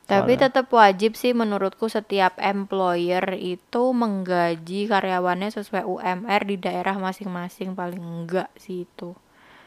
Tapi 0.02 0.34
Soalnya- 0.34 0.42
tetap 0.50 0.66
wajib 0.68 1.14
sih 1.14 1.30
menurutku 1.32 1.86
setiap 1.86 2.34
employer 2.36 3.22
itu 3.34 3.82
menggaji 3.94 4.86
karyawannya 4.86 5.48
sesuai 5.48 5.84
UMR 5.84 6.42
di 6.42 6.56
daerah 6.58 6.96
masing-masing 6.96 7.72
paling 7.72 8.02
enggak 8.02 8.50
sih 8.56 8.82
itu. 8.84 9.14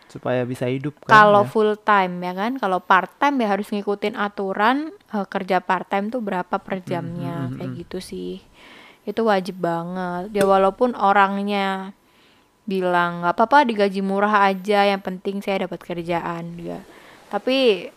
Supaya 0.10 0.46
bisa 0.46 0.70
hidup 0.70 0.96
kan. 1.04 1.10
Kalau 1.12 1.44
ya. 1.44 1.50
full 1.50 1.74
time 1.82 2.22
ya 2.22 2.34
kan, 2.38 2.52
kalau 2.62 2.80
part 2.82 3.12
time 3.18 3.42
ya 3.44 3.48
harus 3.52 3.68
ngikutin 3.70 4.16
aturan 4.16 4.94
eh, 5.12 5.26
kerja 5.28 5.60
part 5.62 5.90
time 5.90 6.14
tuh 6.14 6.22
berapa 6.22 6.56
per 6.62 6.82
jamnya 6.86 7.50
mm, 7.50 7.54
kayak 7.60 7.72
mm. 7.72 7.78
gitu 7.86 7.98
sih. 8.00 8.34
Itu 9.06 9.28
wajib 9.28 9.62
banget. 9.62 10.34
Ya 10.34 10.46
walaupun 10.46 10.94
orangnya 10.98 11.94
bilang 12.66 13.22
nggak 13.22 13.38
apa-apa 13.38 13.70
digaji 13.70 14.02
murah 14.02 14.50
aja, 14.50 14.90
yang 14.90 15.02
penting 15.02 15.42
saya 15.42 15.70
dapat 15.70 15.82
kerjaan 15.82 16.58
ya. 16.58 16.82
Tapi 17.30 17.90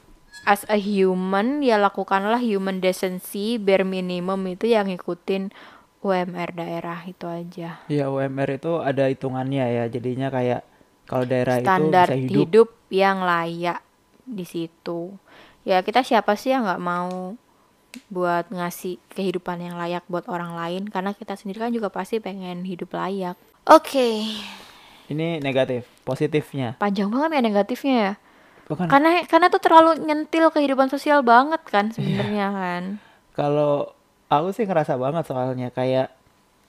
as 0.45 0.65
a 0.69 0.77
human 0.77 1.65
ya 1.65 1.81
lakukanlah 1.81 2.41
human 2.41 2.79
decency 2.79 3.59
bare 3.59 3.85
minimum 3.85 4.39
itu 4.49 4.71
yang 4.71 4.89
ngikutin 4.89 5.51
UMR 5.99 6.55
daerah 6.55 7.03
itu 7.11 7.27
aja. 7.27 7.83
Ya 7.91 8.07
UMR 8.07 8.61
itu 8.61 8.79
ada 8.79 9.11
hitungannya 9.11 9.67
ya. 9.67 9.85
Jadinya 9.91 10.31
kayak 10.31 10.63
kalau 11.09 11.25
daerah 11.25 11.59
standar 11.59 12.07
itu 12.07 12.15
bisa 12.15 12.23
hidup. 12.23 12.39
hidup. 12.39 12.69
yang 12.89 13.19
layak 13.21 13.81
di 14.23 14.45
situ. 14.45 15.17
Ya 15.65 15.81
kita 15.81 16.01
siapa 16.01 16.37
sih 16.37 16.53
yang 16.53 16.65
nggak 16.65 16.81
mau 16.81 17.35
buat 18.07 18.49
ngasih 18.49 19.01
kehidupan 19.11 19.59
yang 19.59 19.75
layak 19.75 20.05
buat 20.07 20.29
orang 20.29 20.53
lain 20.53 20.83
karena 20.87 21.13
kita 21.13 21.35
sendiri 21.35 21.59
kan 21.59 21.73
juga 21.73 21.89
pasti 21.89 22.17
pengen 22.19 22.63
hidup 22.63 22.93
layak. 22.93 23.35
Oke, 23.65 24.25
Ini 25.09 25.41
negatif, 25.41 25.89
positifnya. 26.03 26.77
panjang 26.77 27.09
banget 27.09 27.31
ya 27.33 27.43
negatifnya 27.43 27.97
ya. 27.97 28.13
Bukan 28.65 28.85
Karena 28.85 29.25
karena 29.25 29.49
tuh 29.49 29.61
terlalu 29.61 29.97
nyentil 29.99 30.53
kehidupan 30.53 30.89
sosial 30.89 31.25
banget 31.25 31.61
Iya. 31.61 31.73
kan 31.73 31.85
sebenarnya 31.89 32.47
kan. 32.53 32.83
Kalau 33.33 33.97
aku 34.29 34.53
sih 34.53 34.69
ngerasa 34.69 35.01
banget 35.01 35.25
soalnya 35.25 35.73
kayak 35.73 36.13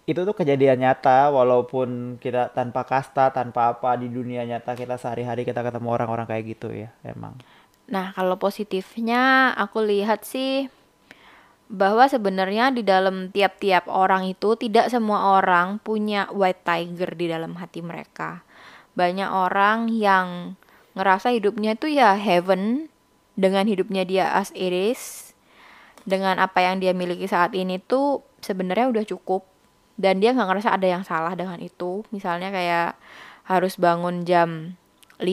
itu 0.09 0.25
tuh 0.25 0.33
kejadian 0.33 0.81
nyata 0.81 1.29
walaupun 1.29 2.17
kita 2.17 2.49
tanpa 2.49 2.81
kasta, 2.81 3.29
tanpa 3.29 3.77
apa 3.77 3.93
di 3.93 4.09
dunia 4.09 4.41
nyata 4.41 4.73
kita 4.73 4.97
sehari-hari 4.97 5.45
kita 5.45 5.61
ketemu 5.61 5.85
orang-orang 5.93 6.25
kayak 6.25 6.57
gitu 6.57 6.73
ya, 6.73 6.89
emang. 7.05 7.37
Nah, 7.85 8.09
kalau 8.17 8.41
positifnya 8.41 9.53
aku 9.53 9.85
lihat 9.85 10.25
sih 10.25 10.73
bahwa 11.69 12.09
sebenarnya 12.09 12.73
di 12.73 12.81
dalam 12.81 13.29
tiap-tiap 13.29 13.85
orang 13.85 14.25
itu 14.25 14.57
tidak 14.57 14.89
semua 14.89 15.37
orang 15.37 15.77
punya 15.77 16.25
white 16.33 16.65
tiger 16.65 17.13
di 17.13 17.29
dalam 17.29 17.53
hati 17.61 17.85
mereka. 17.85 18.41
Banyak 18.97 19.29
orang 19.29 19.93
yang 19.93 20.57
ngerasa 20.97 21.29
hidupnya 21.37 21.77
itu 21.77 21.85
ya 21.93 22.17
heaven 22.17 22.89
dengan 23.37 23.69
hidupnya 23.69 24.09
dia 24.09 24.25
as 24.33 24.49
it 24.57 24.73
dengan 26.09 26.41
apa 26.41 26.65
yang 26.65 26.81
dia 26.81 26.97
miliki 26.97 27.29
saat 27.29 27.53
ini 27.53 27.77
tuh 27.77 28.25
sebenarnya 28.41 28.89
udah 28.89 29.05
cukup 29.05 29.48
dan 29.99 30.23
dia 30.23 30.31
nggak 30.31 30.47
ngerasa 30.47 30.71
ada 30.71 30.87
yang 30.87 31.03
salah 31.03 31.35
dengan 31.35 31.59
itu. 31.59 32.07
Misalnya 32.15 32.55
kayak 32.55 32.95
harus 33.51 33.75
bangun 33.75 34.23
jam 34.23 34.79
5 35.19 35.27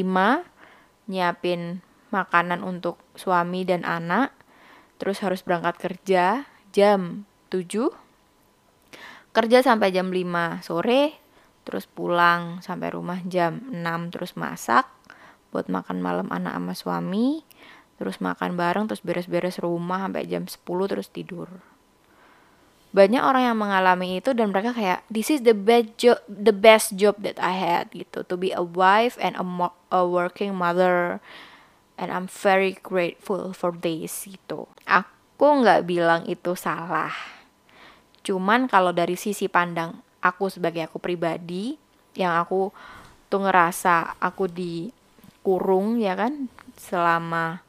nyiapin 1.06 1.78
makanan 2.11 2.66
untuk 2.66 2.99
suami 3.14 3.62
dan 3.62 3.87
anak, 3.87 4.35
terus 4.99 5.23
harus 5.23 5.46
berangkat 5.46 5.78
kerja 5.78 6.50
jam 6.75 7.23
7, 7.54 7.94
kerja 9.30 9.58
sampai 9.62 9.94
jam 9.94 10.11
5 10.11 10.66
sore, 10.66 11.14
terus 11.62 11.87
pulang 11.87 12.58
sampai 12.58 12.90
rumah 12.90 13.23
jam 13.23 13.62
6, 13.70 14.11
terus 14.11 14.35
masak 14.35 14.90
buat 15.54 15.70
makan 15.70 16.02
malam 16.02 16.26
anak 16.35 16.58
sama 16.58 16.75
suami, 16.75 17.28
terus 18.02 18.18
makan 18.18 18.58
bareng, 18.58 18.90
terus 18.90 19.00
beres-beres 19.06 19.62
rumah 19.62 20.11
sampai 20.11 20.26
jam 20.26 20.44
10, 20.44 20.58
terus 20.90 21.08
tidur. 21.14 21.49
Banyak 22.96 23.20
orang 23.20 23.52
yang 23.52 23.58
mengalami 23.60 24.24
itu 24.24 24.32
dan 24.32 24.48
mereka 24.48 24.72
kayak 24.72 25.04
this 25.12 25.28
is 25.28 25.44
the 25.44 25.52
best 25.52 25.92
job 26.00 26.16
the 26.24 26.54
best 26.54 26.96
job 26.96 27.12
that 27.20 27.36
I 27.36 27.52
had 27.52 27.92
gitu 27.92 28.24
to 28.24 28.34
be 28.40 28.56
a 28.56 28.64
wife 28.64 29.20
and 29.20 29.36
a, 29.36 29.44
mo- 29.44 29.76
a 29.92 30.08
working 30.08 30.56
mother 30.56 31.20
and 32.00 32.08
I'm 32.08 32.24
very 32.24 32.80
grateful 32.80 33.52
for 33.52 33.76
this 33.76 34.24
gitu. 34.24 34.64
Aku 34.88 35.60
nggak 35.60 35.84
bilang 35.84 36.24
itu 36.24 36.56
salah. 36.56 37.12
Cuman 38.24 38.64
kalau 38.64 38.96
dari 38.96 39.20
sisi 39.20 39.44
pandang 39.44 40.00
aku 40.24 40.48
sebagai 40.48 40.88
aku 40.88 40.96
pribadi 40.96 41.76
yang 42.16 42.32
aku 42.40 42.72
tuh 43.28 43.44
ngerasa 43.44 44.16
aku 44.18 44.48
dikurung 44.48 46.00
ya 46.00 46.16
kan 46.16 46.48
selama 46.80 47.60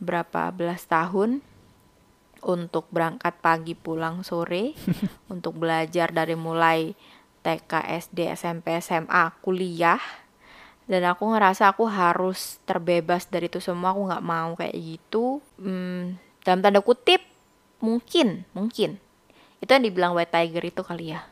berapa 0.00 0.50
belas 0.50 0.88
tahun 0.88 1.44
untuk 2.42 2.90
berangkat 2.90 3.38
pagi 3.38 3.78
pulang 3.78 4.26
sore 4.26 4.74
untuk 5.32 5.56
belajar 5.56 6.10
dari 6.10 6.34
mulai 6.34 6.92
TK, 7.42 7.72
SD, 8.06 8.18
SMP, 8.34 8.78
SMA, 8.78 9.34
kuliah. 9.42 10.02
Dan 10.86 11.06
aku 11.06 11.30
ngerasa 11.30 11.70
aku 11.70 11.86
harus 11.86 12.58
terbebas 12.66 13.30
dari 13.30 13.46
itu 13.46 13.62
semua 13.62 13.94
aku 13.94 14.10
nggak 14.10 14.26
mau 14.26 14.50
kayak 14.58 14.74
gitu. 14.74 15.38
Hmm, 15.58 16.18
dalam 16.42 16.62
tanda 16.62 16.82
kutip 16.82 17.22
mungkin 17.78 18.46
mungkin. 18.54 18.98
Itu 19.62 19.70
yang 19.70 19.86
dibilang 19.86 20.12
white 20.14 20.34
tiger 20.34 20.62
itu 20.62 20.82
kali 20.82 21.14
ya. 21.14 21.22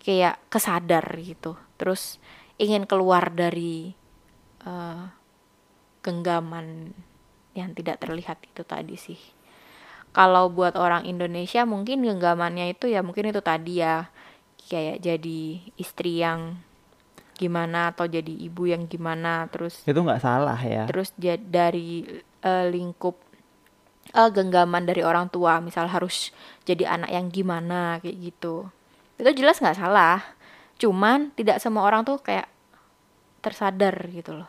Kayak 0.00 0.40
kesadar 0.52 1.04
gitu. 1.20 1.56
Terus 1.80 2.20
ingin 2.60 2.84
keluar 2.84 3.32
dari 3.32 3.96
uh, 4.64 5.08
genggaman 6.04 6.92
yang 7.56 7.72
tidak 7.72 8.04
terlihat 8.04 8.38
itu 8.44 8.62
tadi 8.62 8.96
sih 9.00 9.35
kalau 10.16 10.48
buat 10.48 10.80
orang 10.80 11.04
Indonesia 11.04 11.68
mungkin 11.68 12.00
genggamannya 12.00 12.72
itu 12.72 12.88
ya 12.88 13.04
mungkin 13.04 13.28
itu 13.28 13.44
tadi 13.44 13.84
ya 13.84 14.08
kayak 14.64 15.04
jadi 15.04 15.40
istri 15.76 16.24
yang 16.24 16.56
gimana 17.36 17.92
atau 17.92 18.08
jadi 18.08 18.32
ibu 18.32 18.64
yang 18.64 18.88
gimana 18.88 19.44
terus 19.52 19.84
itu 19.84 20.00
nggak 20.00 20.24
salah 20.24 20.56
ya. 20.56 20.88
terus 20.88 21.12
dari 21.20 22.08
uh, 22.40 22.64
lingkup 22.64 23.20
uh, 24.16 24.30
genggaman 24.32 24.88
dari 24.88 25.04
orang 25.04 25.28
tua 25.28 25.60
misal 25.60 25.84
harus 25.92 26.32
jadi 26.64 26.88
anak 26.96 27.12
yang 27.12 27.28
gimana 27.28 28.00
kayak 28.00 28.32
gitu. 28.32 28.72
Itu 29.20 29.30
jelas 29.36 29.60
nggak 29.60 29.76
salah 29.76 30.24
cuman 30.76 31.32
tidak 31.36 31.60
semua 31.60 31.88
orang 31.88 32.04
tuh 32.04 32.20
kayak 32.24 32.48
tersadar 33.44 33.96
gitu 34.08 34.32
loh. 34.40 34.48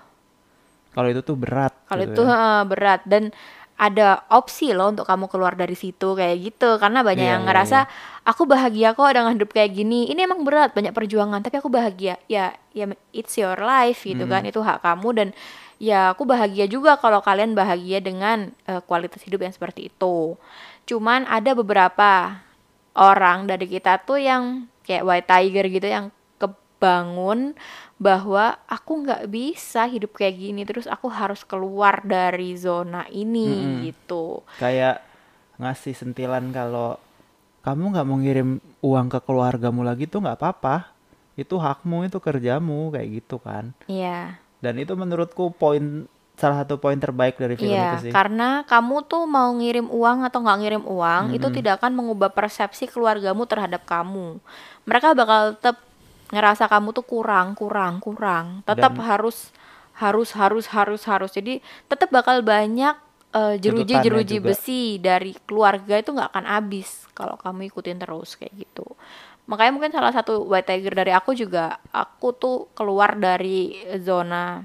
Kalau 0.96 1.12
itu 1.12 1.22
tuh 1.22 1.36
berat 1.36 1.76
kalau 1.92 2.04
gitu 2.08 2.24
itu 2.24 2.24
ya. 2.24 2.64
berat. 2.64 3.02
Dan 3.04 3.36
ada 3.78 4.26
opsi 4.34 4.74
loh 4.74 4.90
untuk 4.90 5.06
kamu 5.06 5.30
keluar 5.30 5.54
dari 5.54 5.78
situ 5.78 6.18
kayak 6.18 6.38
gitu. 6.42 6.82
Karena 6.82 7.06
banyak 7.06 7.22
Iya, 7.24 7.34
yang 7.38 7.44
iya, 7.46 7.48
ngerasa 7.48 7.80
iya. 7.86 8.26
aku 8.26 8.50
bahagia 8.50 8.98
kok 8.98 9.06
dengan 9.14 9.38
hidup 9.38 9.54
kayak 9.54 9.72
gini. 9.78 10.10
Ini 10.10 10.26
emang 10.26 10.42
berat 10.42 10.74
banyak 10.74 10.92
perjuangan 10.98 11.46
tapi 11.46 11.62
aku 11.62 11.70
bahagia. 11.70 12.18
Ya 12.26 12.58
ya 12.74 12.90
it's 13.14 13.38
your 13.38 13.58
life 13.62 14.02
gitu 14.02 14.26
kan 14.26 14.44
Hmm. 14.44 14.50
itu 14.50 14.60
hak 14.66 14.82
kamu. 14.82 15.10
Dan 15.14 15.28
ya 15.78 16.18
aku 16.18 16.26
bahagia 16.26 16.66
juga 16.66 16.98
kalau 16.98 17.22
kalian 17.22 17.54
bahagia 17.54 18.02
dengan 18.02 18.50
eh, 18.66 18.82
kualitas 18.82 19.22
hidup 19.22 19.46
yang 19.46 19.54
seperti 19.54 19.94
itu. 19.94 20.34
Cuman 20.90 21.30
ada 21.30 21.54
beberapa 21.54 22.42
orang 22.98 23.46
dari 23.46 23.70
kita 23.70 24.02
tuh 24.02 24.18
yang 24.18 24.66
kayak 24.90 25.06
white 25.06 25.28
tiger 25.30 25.66
gitu 25.70 25.86
yang 25.86 26.06
kebangun 26.78 27.58
bahwa 27.98 28.62
aku 28.70 29.02
nggak 29.02 29.26
bisa 29.34 29.90
hidup 29.90 30.14
kayak 30.14 30.38
gini 30.38 30.62
terus 30.62 30.86
aku 30.86 31.10
harus 31.10 31.42
keluar 31.42 32.06
dari 32.06 32.54
zona 32.54 33.10
ini 33.10 33.50
Mm-mm. 33.50 33.78
gitu 33.90 34.46
kayak 34.62 35.02
ngasih 35.58 35.98
sentilan 35.98 36.54
kalau 36.54 37.02
kamu 37.66 37.98
nggak 37.98 38.06
mau 38.06 38.18
ngirim 38.22 38.50
uang 38.86 39.08
ke 39.10 39.20
keluargamu 39.26 39.82
lagi 39.82 40.06
tuh 40.06 40.22
nggak 40.22 40.38
apa-apa 40.38 40.94
itu 41.34 41.58
hakmu 41.58 42.06
itu 42.06 42.22
kerjamu 42.22 42.94
kayak 42.94 43.26
gitu 43.26 43.42
kan 43.42 43.74
Iya, 43.90 44.38
dan 44.62 44.78
itu 44.78 44.94
menurutku 44.94 45.50
poin 45.58 46.06
salah 46.38 46.62
satu 46.62 46.78
poin 46.78 47.02
terbaik 47.02 47.42
dari 47.42 47.58
film 47.58 47.74
iya, 47.74 47.98
itu 47.98 48.10
sih 48.10 48.12
karena 48.14 48.62
kamu 48.70 49.10
tuh 49.10 49.26
mau 49.26 49.50
ngirim 49.58 49.90
uang 49.90 50.22
atau 50.22 50.46
nggak 50.46 50.60
ngirim 50.62 50.84
uang, 50.86 51.34
itu 51.34 51.50
Mm-mm. 51.50 51.58
tidak 51.58 51.82
akan 51.82 51.98
mengubah 51.98 52.30
persepsi 52.30 52.86
keluargamu 52.86 53.50
terhadap 53.50 53.82
kamu. 53.90 54.38
Mereka 54.86 55.18
bakal 55.18 55.58
tetap 55.58 55.82
ngerasa 56.32 56.68
kamu 56.68 56.92
tuh 56.92 57.06
kurang, 57.06 57.56
kurang, 57.56 58.04
kurang. 58.04 58.62
Tetap 58.68 58.94
Dan- 58.96 59.06
harus, 59.06 59.52
harus, 59.98 60.30
harus, 60.36 60.66
harus, 60.70 61.02
harus. 61.08 61.32
Jadi 61.34 61.64
tetap 61.88 62.12
bakal 62.12 62.44
banyak 62.44 62.96
eh, 63.34 63.56
jeruji-jeruji 63.60 64.40
juga. 64.40 64.48
besi 64.54 65.00
dari 65.00 65.36
keluarga 65.48 66.00
itu 66.00 66.12
nggak 66.12 66.32
akan 66.36 66.46
habis 66.48 67.08
kalau 67.16 67.36
kamu 67.40 67.72
ikutin 67.72 68.00
terus 68.00 68.36
kayak 68.36 68.54
gitu. 68.56 68.86
Makanya 69.48 69.72
mungkin 69.72 69.92
salah 69.96 70.12
satu 70.12 70.44
white 70.44 70.68
tiger 70.68 70.92
dari 70.92 71.16
aku 71.16 71.32
juga, 71.32 71.80
aku 71.96 72.36
tuh 72.36 72.58
keluar 72.76 73.16
dari 73.16 73.80
zona 74.04 74.60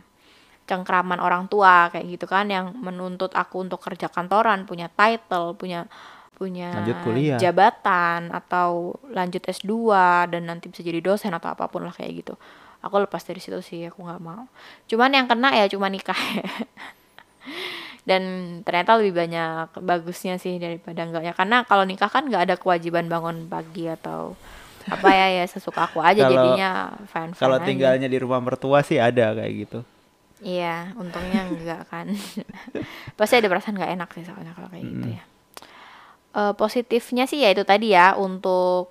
cengkraman 0.66 1.18
orang 1.22 1.46
tua 1.46 1.90
kayak 1.90 2.06
gitu 2.18 2.26
kan 2.26 2.46
yang 2.50 2.74
menuntut 2.78 3.30
aku 3.34 3.62
untuk 3.62 3.78
kerja 3.78 4.10
kantoran, 4.10 4.66
punya 4.66 4.90
title, 4.90 5.54
punya 5.54 5.86
punya 6.42 6.74
Lanjut 6.74 6.98
kuliah. 7.06 7.38
jabatan 7.38 8.34
atau 8.34 8.98
lanjut 9.08 9.38
S2 9.40 9.70
dan 10.26 10.42
nanti 10.44 10.66
bisa 10.66 10.82
jadi 10.82 10.98
dosen 10.98 11.30
atau 11.30 11.48
apa 11.48 11.70
pun 11.70 11.86
lah 11.86 11.94
kayak 11.94 12.12
gitu. 12.18 12.34
Aku 12.82 12.98
lepas 12.98 13.22
dari 13.22 13.38
situ 13.38 13.62
sih, 13.62 13.86
aku 13.86 14.02
nggak 14.02 14.18
mau. 14.18 14.50
Cuman 14.84 15.14
yang 15.14 15.30
kena 15.30 15.54
ya 15.54 15.70
cuma 15.70 15.86
nikah. 15.86 16.18
dan 18.02 18.22
ternyata 18.66 18.98
lebih 18.98 19.14
banyak 19.16 19.78
bagusnya 19.78 20.34
sih 20.34 20.58
daripada 20.58 21.06
enggaknya 21.06 21.30
karena 21.32 21.62
kalau 21.62 21.86
nikah 21.86 22.10
kan 22.10 22.26
nggak 22.26 22.50
ada 22.50 22.56
kewajiban 22.58 23.06
bangun 23.06 23.46
pagi 23.46 23.86
atau 23.86 24.34
apa 24.82 25.08
ya 25.08 25.38
ya 25.38 25.44
sesuka 25.46 25.86
aku 25.86 26.02
aja 26.02 26.26
Kalau- 26.26 26.34
jadinya 26.34 26.70
fine 27.06 27.30
fine 27.30 27.38
kalau 27.38 27.62
tinggalnya 27.62 28.10
di 28.10 28.18
rumah 28.18 28.42
mertua 28.42 28.82
sih 28.82 28.98
ada 28.98 29.30
kayak 29.32 29.54
gitu 29.60 29.80
Iya, 30.42 30.90
untungnya 30.98 31.46
enggak 31.46 31.86
kan. 31.86 32.10
Pasti 33.18 33.38
ada 33.38 33.46
perasaan 33.46 33.78
nggak 33.78 33.94
enak 33.94 34.10
sih 34.10 34.26
soalnya 34.26 34.50
kalau 34.50 34.66
kayak 34.74 34.82
gitu 34.82 35.08
ya. 35.14 35.22
Eh, 36.32 36.54
positifnya 36.54 37.24
sih 37.24 37.38
ya 37.38 37.52
itu 37.52 37.60
tadi 37.60 37.92
ya 37.92 38.16
untuk 38.16 38.88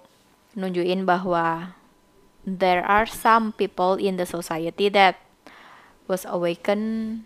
nunjukin 0.53 1.03
bahwa 1.03 1.73
there 2.43 2.83
are 2.83 3.03
some 3.03 3.49
people 3.51 3.97
in 3.97 4.13
the 4.13 4.25
society 4.25 4.87
that 4.87 5.17
was 6.05 6.21
awakened 6.23 7.25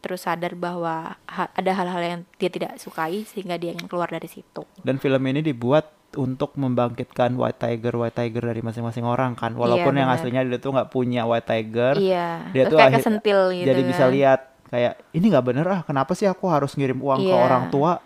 terus 0.00 0.24
sadar 0.24 0.56
bahwa 0.56 1.12
ha- 1.26 1.52
ada 1.52 1.72
hal-hal 1.74 2.00
yang 2.00 2.20
dia 2.34 2.48
tidak 2.48 2.80
sukai 2.80 3.20
sehingga 3.22 3.54
dia 3.54 3.76
ingin 3.76 3.84
keluar 3.84 4.08
dari 4.08 4.24
situ. 4.26 4.64
dan 4.80 4.96
film 4.96 5.20
ini 5.22 5.44
dibuat 5.44 5.92
untuk 6.10 6.56
membangkitkan 6.56 7.36
white 7.36 7.60
tiger 7.60 7.92
white 7.94 8.16
tiger 8.16 8.40
dari 8.42 8.64
masing-masing 8.64 9.04
orang 9.04 9.36
kan 9.36 9.52
walaupun 9.52 9.92
yang 9.92 10.08
benar. 10.08 10.18
aslinya 10.18 10.40
dia 10.42 10.56
tuh 10.56 10.72
nggak 10.72 10.88
punya 10.88 11.22
white 11.22 11.44
tiger 11.44 12.00
Iya, 12.00 12.48
dia 12.48 12.64
terus 12.64 12.72
tuh 12.72 12.78
kayak 12.80 12.92
kesentil 12.96 13.40
gitu 13.52 13.66
jadi 13.66 13.80
bisa 13.84 14.04
kan. 14.04 14.10
lihat 14.10 14.40
kayak 14.66 14.92
ini 15.12 15.24
nggak 15.28 15.44
bener 15.44 15.66
ah 15.68 15.80
kenapa 15.82 16.12
sih 16.14 16.24
aku 16.24 16.48
harus 16.48 16.72
ngirim 16.72 16.96
uang 16.96 17.20
ke 17.20 17.28
Iya. 17.28 17.44
orang 17.44 17.64
tua 17.68 18.00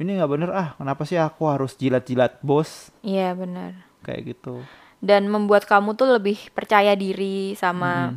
ini 0.00 0.16
nggak 0.16 0.30
bener 0.32 0.50
ah 0.50 0.68
kenapa 0.80 1.04
sih 1.04 1.20
aku 1.20 1.44
harus 1.46 1.76
jilat-jilat 1.76 2.40
bos 2.40 2.88
Iya, 3.04 3.36
benar. 3.36 3.76
kayak 4.00 4.34
gitu 4.34 4.64
dan 5.00 5.32
membuat 5.32 5.64
kamu 5.64 5.96
tuh 5.96 6.12
lebih 6.20 6.52
percaya 6.52 6.92
diri 6.92 7.56
sama 7.56 8.16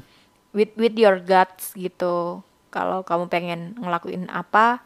with 0.51 0.75
with 0.75 0.95
your 0.99 1.17
guts 1.23 1.71
gitu. 1.73 2.43
Kalau 2.69 3.07
kamu 3.07 3.31
pengen 3.31 3.59
ngelakuin 3.79 4.27
apa, 4.27 4.83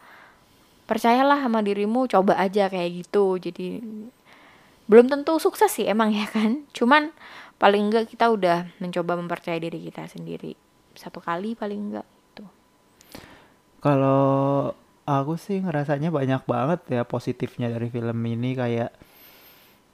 percayalah 0.85 1.41
sama 1.41 1.65
dirimu, 1.65 2.05
coba 2.05 2.37
aja 2.37 2.69
kayak 2.69 3.05
gitu. 3.05 3.41
Jadi 3.41 3.81
belum 4.87 5.09
tentu 5.11 5.41
sukses 5.41 5.73
sih 5.73 5.89
emang 5.89 6.13
ya 6.13 6.29
kan. 6.29 6.63
Cuman 6.77 7.09
paling 7.57 7.89
enggak 7.89 8.13
kita 8.13 8.29
udah 8.29 8.69
mencoba 8.77 9.17
mempercayai 9.17 9.57
diri 9.57 9.81
kita 9.89 10.05
sendiri 10.05 10.53
satu 10.93 11.17
kali 11.17 11.57
paling 11.57 11.89
enggak 11.93 12.05
gitu. 12.05 12.45
Kalau 13.81 14.73
aku 15.07 15.39
sih 15.39 15.63
ngerasanya 15.63 16.11
banyak 16.11 16.43
banget 16.43 16.79
ya 16.91 17.01
positifnya 17.07 17.71
dari 17.71 17.87
film 17.87 18.19
ini 18.27 18.53
kayak 18.53 18.91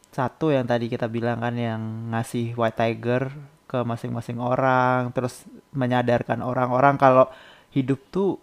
satu 0.09 0.49
yang 0.49 0.65
tadi 0.65 0.89
kita 0.89 1.05
bilang 1.05 1.41
kan 1.41 1.53
yang 1.53 2.09
ngasih 2.09 2.57
white 2.57 2.77
tiger 2.77 3.29
ke 3.69 3.81
masing-masing 3.81 4.41
orang 4.41 5.13
terus 5.13 5.45
menyadarkan 5.73 6.41
orang-orang 6.41 6.97
kalau 6.97 7.29
hidup 7.73 8.01
tuh 8.09 8.37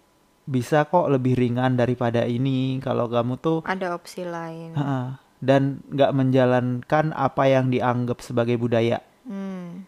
bisa 0.47 0.87
kok 0.87 1.07
lebih 1.07 1.39
ringan 1.39 1.79
daripada 1.79 2.27
ini 2.27 2.83
kalau 2.83 3.07
kamu 3.07 3.39
tuh 3.39 3.59
Ada 3.63 3.95
opsi 3.95 4.27
lain. 4.27 4.75
Heeh. 4.75 5.07
dan 5.41 5.81
nggak 5.89 6.13
menjalankan 6.13 7.17
apa 7.17 7.49
yang 7.49 7.71
dianggap 7.71 8.19
sebagai 8.21 8.59
budaya 8.59 8.99
Hmm. 9.31 9.87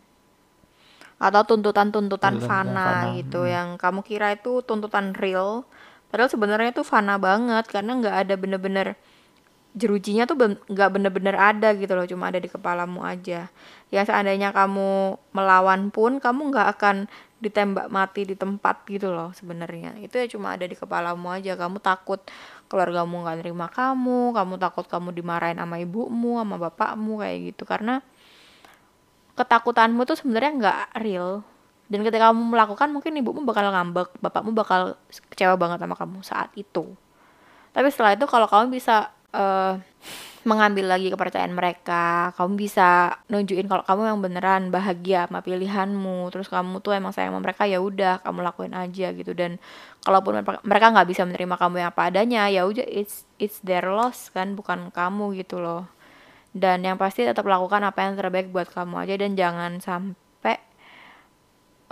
Atau 1.19 1.43
tuntutan-tuntutan 1.55 2.39
Tuntutan 2.39 2.51
fana 2.51 2.87
fana, 2.87 3.15
gitu 3.19 3.43
hmm. 3.47 3.51
yang 3.51 3.69
kamu 3.75 4.07
kira 4.07 4.35
itu 4.35 4.63
tuntutan 4.63 5.15
real, 5.19 5.67
padahal 6.13 6.29
sebenarnya 6.29 6.77
itu 6.77 6.85
fana 6.85 7.17
banget 7.17 7.65
karena 7.73 7.97
nggak 7.97 8.17
ada 8.29 8.35
bener-bener 8.37 8.87
jerujinya 9.73 10.29
tuh 10.29 10.37
nggak 10.69 10.91
bener-bener 10.93 11.33
ada 11.33 11.73
gitu 11.73 11.97
loh, 11.97 12.05
cuma 12.05 12.29
ada 12.29 12.37
di 12.37 12.49
kepalamu 12.49 13.01
aja. 13.09 13.49
Ya 13.89 14.01
seandainya 14.05 14.53
kamu 14.53 15.17
melawan 15.33 15.89
pun 15.89 16.21
kamu 16.21 16.53
nggak 16.53 16.69
akan 16.77 16.97
ditembak 17.41 17.89
mati 17.89 18.29
di 18.29 18.37
tempat 18.37 18.85
gitu 18.85 19.09
loh 19.09 19.33
sebenarnya. 19.33 19.97
Itu 20.05 20.21
ya 20.21 20.29
cuma 20.29 20.53
ada 20.55 20.69
di 20.69 20.77
kepalamu 20.77 21.33
aja. 21.33 21.57
Kamu 21.57 21.81
takut 21.81 22.21
keluargamu 22.69 23.25
nggak 23.25 23.37
nerima 23.41 23.67
kamu, 23.73 24.37
kamu 24.37 24.55
takut 24.61 24.85
kamu 24.85 25.09
dimarahin 25.17 25.57
sama 25.57 25.81
ibumu, 25.81 26.37
sama 26.45 26.57
bapakmu 26.61 27.25
kayak 27.25 27.39
gitu 27.57 27.65
karena 27.65 28.05
ketakutanmu 29.41 30.05
tuh 30.05 30.21
sebenarnya 30.21 30.53
nggak 30.61 30.81
real 31.01 31.41
dan 31.93 32.01
ketika 32.09 32.33
kamu 32.33 32.57
melakukan 32.57 32.89
mungkin 32.89 33.13
ibumu 33.21 33.45
bakal 33.45 33.69
ngambek 33.69 34.17
bapakmu 34.25 34.57
bakal 34.57 34.97
kecewa 35.29 35.61
banget 35.61 35.85
sama 35.85 35.93
kamu 35.93 36.25
saat 36.25 36.49
itu. 36.57 36.97
Tapi 37.77 37.89
setelah 37.93 38.17
itu 38.17 38.25
kalau 38.25 38.49
kamu 38.49 38.73
bisa 38.73 39.13
eh, 39.37 39.77
mengambil 40.49 40.89
lagi 40.89 41.13
kepercayaan 41.13 41.53
mereka 41.53 42.33
kamu 42.35 42.59
bisa 42.59 43.21
nunjukin 43.29 43.69
kalau 43.69 43.85
kamu 43.85 44.09
yang 44.09 44.19
beneran 44.25 44.63
bahagia 44.73 45.29
sama 45.31 45.45
pilihanmu 45.45 46.33
terus 46.35 46.51
kamu 46.51 46.83
tuh 46.83 46.99
emang 46.99 47.15
sayang 47.15 47.31
sama 47.37 47.45
mereka 47.45 47.63
ya 47.69 47.79
udah 47.79 48.25
kamu 48.25 48.41
lakuin 48.41 48.73
aja 48.73 49.13
gitu. 49.13 49.37
Dan 49.37 49.61
kalaupun 50.01 50.41
mereka 50.65 50.87
nggak 50.97 51.09
bisa 51.13 51.29
menerima 51.29 51.61
kamu 51.61 51.75
yang 51.85 51.91
apa 51.93 52.03
adanya 52.09 52.49
ya 52.49 52.65
udah 52.65 52.89
it's 52.89 53.29
it's 53.37 53.61
their 53.61 53.85
loss 53.85 54.33
kan 54.33 54.57
bukan 54.57 54.89
kamu 54.97 55.45
gitu 55.45 55.61
loh. 55.61 55.85
Dan 56.57 56.89
yang 56.89 56.97
pasti 56.97 57.29
tetap 57.29 57.45
lakukan 57.45 57.85
apa 57.85 58.01
yang 58.09 58.17
terbaik 58.17 58.49
buat 58.49 58.73
kamu 58.73 59.05
aja 59.05 59.15
dan 59.21 59.37
jangan 59.37 59.73
sampai 59.85 60.22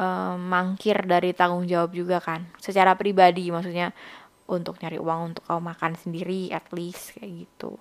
eh, 0.00 0.34
mangkir 0.40 1.04
dari 1.04 1.36
tanggung 1.36 1.68
jawab 1.68 1.92
juga 1.92 2.24
kan 2.24 2.48
secara 2.56 2.96
pribadi 2.96 3.52
maksudnya 3.52 3.92
untuk 4.48 4.80
nyari 4.80 4.98
uang 4.98 5.20
untuk 5.36 5.42
kamu 5.46 5.60
makan 5.60 5.92
sendiri 5.94 6.48
at 6.50 6.66
least 6.72 7.14
kayak 7.14 7.46
gitu 7.46 7.76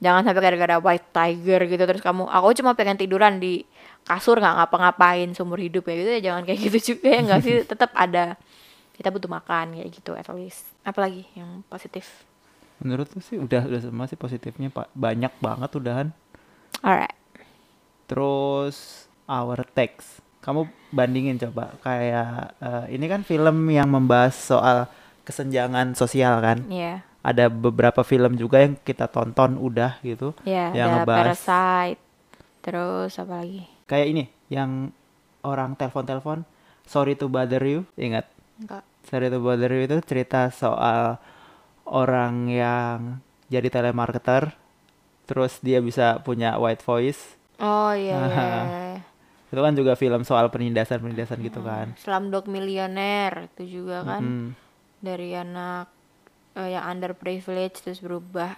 jangan 0.00 0.24
sampai 0.24 0.40
gara-gara 0.44 0.76
white 0.80 1.08
tiger 1.12 1.60
gitu 1.66 1.84
terus 1.88 2.04
kamu 2.04 2.28
aku 2.28 2.56
cuma 2.60 2.76
pengen 2.76 3.00
tiduran 3.00 3.40
di 3.40 3.64
kasur 4.04 4.40
nggak 4.40 4.56
ngapa-ngapain 4.56 5.28
seumur 5.36 5.60
hidup 5.60 5.84
ya 5.88 5.94
gitu 5.98 6.10
ya 6.10 6.20
jangan 6.32 6.42
kayak 6.44 6.60
gitu 6.70 6.78
juga 6.94 7.08
ya 7.08 7.20
nggak 7.26 7.40
sih 7.42 7.54
tetap 7.72 7.90
ada 7.96 8.36
kita 8.96 9.08
butuh 9.08 9.28
makan 9.32 9.80
kayak 9.80 9.90
gitu 9.92 10.12
at 10.12 10.28
least 10.32 10.68
apalagi 10.84 11.24
yang 11.36 11.64
positif 11.68 12.28
Menurutku 12.80 13.20
sih 13.20 13.36
udah 13.36 13.68
udah 13.68 13.80
semua 13.84 14.08
sih 14.08 14.16
positifnya 14.16 14.72
Pak. 14.72 14.88
Banyak 14.96 15.36
banget 15.36 15.70
udahan. 15.76 16.08
alright 16.80 17.12
Terus 18.08 19.06
Our 19.28 19.68
Text. 19.76 20.24
Kamu 20.40 20.60
bandingin 20.90 21.36
coba 21.38 21.76
kayak 21.80 22.56
eh, 22.58 22.84
ini 22.90 23.04
kan 23.06 23.20
film 23.20 23.68
yang 23.68 23.86
membahas 23.86 24.32
soal 24.34 24.88
kesenjangan 25.22 25.92
sosial 25.94 26.40
kan. 26.40 26.64
ya 26.66 27.04
Ada 27.20 27.46
beberapa 27.46 28.00
film 28.00 28.32
juga 28.34 28.64
yang 28.64 28.80
kita 28.80 29.04
tonton 29.06 29.54
udah 29.54 30.00
gitu. 30.00 30.32
ya 30.42 30.72
yang 30.72 31.04
ngebahas 31.04 31.36
parasite 31.36 32.00
terus 32.60 33.12
apa 33.16 33.40
lagi 33.40 33.68
kayak 33.84 34.06
ini 34.08 34.24
yang 34.48 34.88
orang 35.40 35.72
telepon-telepon 35.74 36.44
Sorry 36.84 37.14
to 37.14 37.28
bother 37.28 37.60
you, 37.60 37.84
ingat? 37.94 38.24
enggak 38.56 38.82
Sorry 39.04 39.28
to 39.28 39.38
bother 39.38 39.68
you 39.68 39.84
itu 39.84 39.96
cerita 40.02 40.48
soal 40.48 41.20
orang 41.84 42.48
yang 42.48 42.98
jadi 43.46 43.68
telemarketer 43.68 44.56
terus 45.24 45.60
dia 45.60 45.78
bisa 45.78 46.18
punya 46.20 46.56
white 46.56 46.80
voice. 46.80 47.36
oh 47.56 47.92
iya 47.92 48.16
iya, 48.16 48.26
iya. 48.26 48.62
Itu 49.50 49.60
kan 49.60 49.74
juga 49.74 49.98
film 49.98 50.22
soal 50.22 50.46
penindasan-penindasan 50.48 51.42
gitu 51.42 51.60
kan. 51.60 51.98
Slumdog 51.98 52.46
Millionaire 52.46 53.50
itu 53.50 53.82
juga 53.82 54.06
kan 54.06 54.22
Mm. 54.22 54.48
dari 55.02 55.34
anak 55.34 55.90
eh, 56.54 56.74
yang 56.74 56.86
underprivileged 56.86 57.82
terus 57.82 58.02
berubah 58.02 58.54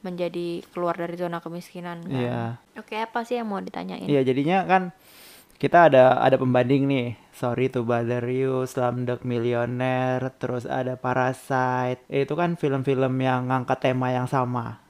menjadi 0.00 0.62
keluar 0.70 0.94
dari 0.94 1.16
zona 1.18 1.42
kemiskinan 1.42 2.04
kan. 2.06 2.12
Iya. 2.12 2.42
Oke, 2.78 2.94
apa 2.96 3.24
sih 3.26 3.40
yang 3.40 3.50
mau 3.50 3.58
ditanyain? 3.58 4.06
Iya, 4.06 4.22
jadinya 4.22 4.62
kan 4.64 4.94
kita 5.58 5.90
ada 5.90 6.22
ada 6.22 6.38
pembanding 6.38 6.86
nih. 6.86 7.08
Sorry 7.34 7.70
to 7.70 7.82
bother 7.86 8.22
you, 8.26 8.66
Slumdog 8.66 9.22
Millionaire, 9.22 10.34
terus 10.38 10.66
ada 10.66 10.94
Parasite. 10.98 12.02
Eh, 12.10 12.26
Itu 12.26 12.34
kan 12.34 12.54
film-film 12.58 13.14
yang 13.18 13.50
ngangkat 13.50 13.78
tema 13.90 14.10
yang 14.10 14.26
sama. 14.26 14.82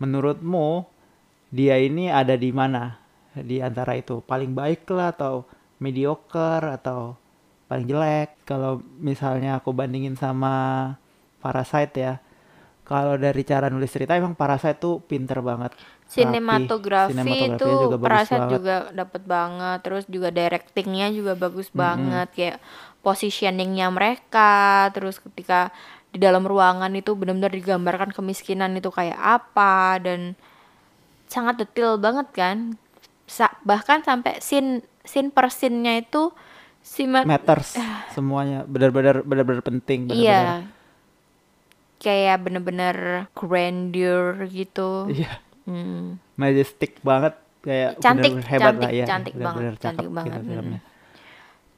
Menurutmu 0.00 0.88
dia 1.52 1.76
ini 1.76 2.08
ada 2.08 2.36
di 2.36 2.52
mana? 2.52 2.99
Di 3.36 3.62
antara 3.62 3.94
itu 3.94 4.22
paling 4.26 4.54
baik 4.54 4.90
lah 4.90 5.14
atau 5.14 5.46
mediocre 5.78 6.66
atau 6.66 7.14
paling 7.70 7.86
jelek? 7.86 8.42
Kalau 8.48 8.82
misalnya 8.98 9.62
aku 9.62 9.70
bandingin 9.70 10.18
sama 10.18 10.94
Parasite 11.38 11.94
ya. 11.96 12.14
Kalau 12.84 13.14
dari 13.14 13.46
cara 13.46 13.70
nulis 13.70 13.94
cerita 13.94 14.18
emang 14.18 14.34
Parasite 14.34 14.82
tuh 14.82 14.98
pinter 14.98 15.38
banget. 15.38 15.70
Rapi. 16.10 16.10
Sinematografi 16.10 17.54
itu 17.54 17.66
juga 17.70 17.96
banget. 18.02 18.50
juga 18.50 18.76
dapat 18.90 19.22
banget, 19.22 19.78
terus 19.86 20.04
juga 20.10 20.34
directingnya 20.34 21.14
juga 21.14 21.38
bagus 21.38 21.70
banget, 21.70 22.26
kayak 22.34 22.58
positioningnya 22.98 23.86
mereka, 23.94 24.90
terus 24.90 25.22
ketika 25.22 25.70
di 26.10 26.18
dalam 26.18 26.42
ruangan 26.42 26.90
itu 26.98 27.14
benar-benar 27.14 27.54
digambarkan 27.54 28.10
kemiskinan 28.10 28.74
itu 28.74 28.90
kayak 28.90 29.14
apa 29.14 30.02
dan 30.02 30.34
sangat 31.30 31.62
detail 31.62 31.94
banget 31.94 32.26
kan, 32.34 32.74
Sa- 33.30 33.54
bahkan 33.62 34.02
sampai 34.02 34.42
scene 34.42 34.82
scene 35.06 35.30
per 35.30 35.54
scene-nya 35.54 36.02
itu 36.02 36.34
simet 36.82 37.22
matters. 37.30 37.78
Semuanya. 38.10 38.66
Benar-benar 38.66 39.22
benar-benar 39.22 39.62
penting 39.62 40.10
benar-benar. 40.10 40.26
Iya. 40.26 40.42
Kayak 42.00 42.36
bener-bener 42.42 42.96
grandeur 43.38 44.50
gitu. 44.50 45.06
iya. 45.14 45.38
Hmm. 45.68 46.18
majestic 46.34 46.98
banget. 47.06 47.38
Kayak 47.60 48.00
Cantik, 48.00 48.32
benar-benar 48.32 48.48
hebat 48.48 48.64
cantik, 48.64 48.82
lah 48.82 48.90
ya. 48.90 49.06
cantik 49.06 49.32
benar-benar 49.36 49.74
banget, 49.76 49.76
cakep 49.76 49.84
cantik 49.84 50.08
gitu 50.08 50.16
banget, 50.16 50.40
filmnya. 50.48 50.80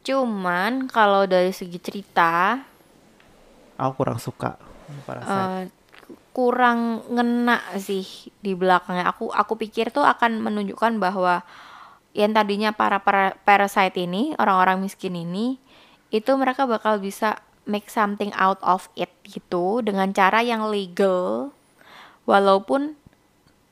Cuman 0.03 0.73
kalau 0.88 1.23
dari 1.27 1.53
segi 1.53 1.79
cerita 1.83 2.62
aku 3.77 3.93
kurang 3.99 4.23
suka. 4.23 4.57
Parasite 5.03 5.67
eh, 5.67 5.82
kurang 6.33 7.05
ngena 7.12 7.61
sih 7.77 8.33
di 8.40 8.57
belakangnya. 8.57 9.09
Aku 9.12 9.29
aku 9.33 9.57
pikir 9.61 9.92
tuh 9.92 10.05
akan 10.05 10.40
menunjukkan 10.40 10.97
bahwa 10.97 11.45
yang 12.12 12.37
tadinya 12.37 12.77
para, 12.77 13.01
para 13.01 13.37
parasite 13.45 13.97
ini, 13.97 14.37
orang-orang 14.37 14.85
miskin 14.85 15.16
ini, 15.16 15.57
itu 16.12 16.29
mereka 16.37 16.68
bakal 16.68 17.01
bisa 17.01 17.40
make 17.64 17.88
something 17.88 18.35
out 18.37 18.59
of 18.61 18.90
it 18.99 19.09
gitu 19.25 19.81
dengan 19.81 20.11
cara 20.11 20.42
yang 20.42 20.66
legal 20.66 21.55
walaupun 22.27 22.99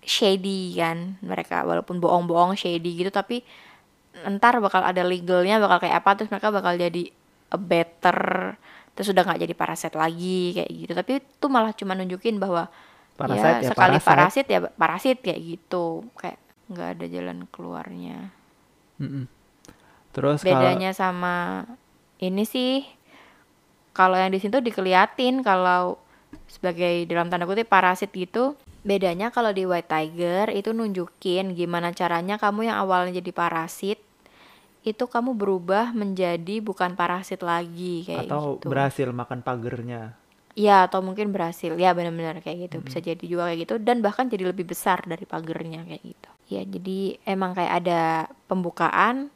shady 0.01 0.79
kan 0.79 1.21
mereka 1.21 1.67
walaupun 1.67 1.99
bohong-bohong 1.99 2.55
shady 2.57 3.03
gitu 3.03 3.11
tapi 3.11 3.43
ntar 4.27 4.59
bakal 4.63 4.83
ada 4.83 5.03
legalnya 5.05 5.59
bakal 5.61 5.87
kayak 5.87 6.03
apa 6.03 6.11
terus 6.19 6.31
mereka 6.33 6.49
bakal 6.55 6.75
jadi 6.75 7.13
a 7.51 7.59
better 7.59 8.19
terus 8.95 9.11
udah 9.15 9.23
nggak 9.25 9.41
jadi 9.47 9.55
parasit 9.57 9.95
lagi 9.95 10.57
kayak 10.57 10.71
gitu. 10.71 10.93
Tapi 10.93 11.11
itu 11.23 11.47
malah 11.47 11.73
cuma 11.73 11.97
nunjukin 11.97 12.37
bahwa 12.41 12.69
Parasite 13.21 13.61
ya, 13.61 13.69
ya 13.69 13.71
sekali 13.77 13.99
parasit. 14.01 14.47
ya 14.49 14.59
parasit 14.65 15.19
kayak 15.21 15.41
gitu. 15.45 16.09
Kayak 16.17 16.41
nggak 16.71 16.89
ada 16.97 17.07
jalan 17.11 17.39
keluarnya. 17.51 18.33
Mm-mm. 19.01 19.25
terus 20.13 20.45
kalau 20.45 20.61
bedanya 20.61 20.93
sama 20.93 21.65
ini 22.21 22.45
sih 22.45 22.85
kalau 23.97 24.21
yang 24.21 24.29
di 24.29 24.39
situ 24.39 24.61
dikeliatin 24.61 25.41
kalau 25.41 25.97
sebagai 26.47 27.09
dalam 27.09 27.33
tanda 27.33 27.49
kutip 27.49 27.67
parasit 27.67 28.13
gitu 28.13 28.61
bedanya 28.85 29.33
kalau 29.33 29.57
di 29.57 29.65
White 29.65 29.89
Tiger 29.89 30.53
itu 30.53 30.77
nunjukin 30.77 31.57
gimana 31.57 31.97
caranya 31.97 32.37
kamu 32.37 32.69
yang 32.69 32.77
awalnya 32.77 33.25
jadi 33.25 33.33
parasit 33.33 33.99
itu 34.81 35.05
kamu 35.05 35.37
berubah 35.37 35.93
menjadi 35.93 36.65
bukan 36.65 36.97
parasit 36.97 37.45
lagi 37.45 38.09
kayak 38.09 38.33
atau 38.33 38.57
gitu. 38.57 38.73
berhasil 38.73 39.09
makan 39.13 39.45
pagernya. 39.45 40.17
Ya 40.57 40.89
atau 40.89 41.05
mungkin 41.05 41.31
berhasil. 41.31 41.77
Ya 41.77 41.93
benar-benar 41.93 42.41
kayak 42.41 42.69
gitu. 42.69 42.77
Bisa 42.83 42.99
jadi 42.99 43.21
juga 43.21 43.53
kayak 43.53 43.61
gitu. 43.69 43.75
Dan 43.79 44.01
bahkan 44.01 44.27
jadi 44.33 44.49
lebih 44.51 44.73
besar 44.73 45.05
dari 45.05 45.29
pagernya 45.29 45.85
kayak 45.85 46.03
gitu. 46.03 46.31
Ya 46.51 46.63
jadi 46.65 47.21
emang 47.29 47.55
kayak 47.55 47.73
ada 47.85 48.03
pembukaan 48.49 49.31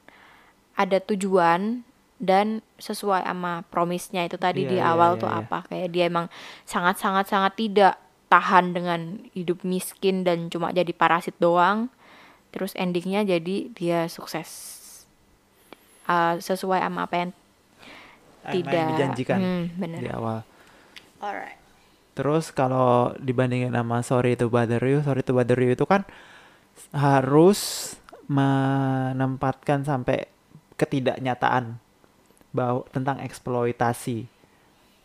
ada 0.74 0.98
tujuan 0.98 1.86
dan 2.18 2.64
sesuai 2.80 3.22
sama 3.22 3.62
promisnya 3.70 4.26
itu 4.26 4.40
tadi 4.40 4.66
Iya, 4.66 4.70
di 4.74 4.78
iya, 4.80 4.90
awal 4.90 5.14
iya, 5.14 5.20
tuh 5.22 5.30
iya. 5.30 5.38
apa. 5.44 5.58
Kayak 5.68 5.88
dia 5.92 6.04
emang 6.08 6.26
sangat 6.64 6.96
sangat 6.98 7.28
sangat 7.28 7.52
tidak 7.54 7.94
tahan 8.32 8.72
dengan 8.74 9.00
hidup 9.36 9.60
miskin 9.62 10.24
dan 10.24 10.48
cuma 10.48 10.72
jadi 10.72 10.90
parasit 10.96 11.36
doang. 11.36 11.92
Terus 12.50 12.72
endingnya 12.80 13.22
jadi 13.28 13.70
dia 13.76 14.08
sukses 14.08 14.83
Uh, 16.04 16.36
sesuai 16.36 16.84
sama 16.84 17.08
apa 17.08 17.14
yang 17.16 17.30
Apa 18.44 18.52
yang 18.52 18.54
tidak 18.60 18.84
dijanjikan 18.92 19.38
Hmm, 19.40 19.64
bener. 19.80 19.98
di 20.04 20.08
awal 20.12 20.44
Alright. 21.16 21.56
Terus 22.12 22.52
kalau 22.52 23.16
dibandingin 23.16 23.72
sama 23.72 24.04
Sorry 24.04 24.36
to 24.36 24.52
Bother 24.52 24.84
You, 24.84 25.00
Sorry 25.00 25.24
to 25.24 25.32
Bother 25.32 25.56
You 25.56 25.72
itu 25.72 25.88
kan 25.88 26.04
harus 26.92 27.92
menempatkan 28.28 29.82
sampai 29.82 30.28
ketidaknyataan 30.76 31.80
bahwa 32.52 32.86
tentang 32.92 33.18
eksploitasi. 33.24 34.28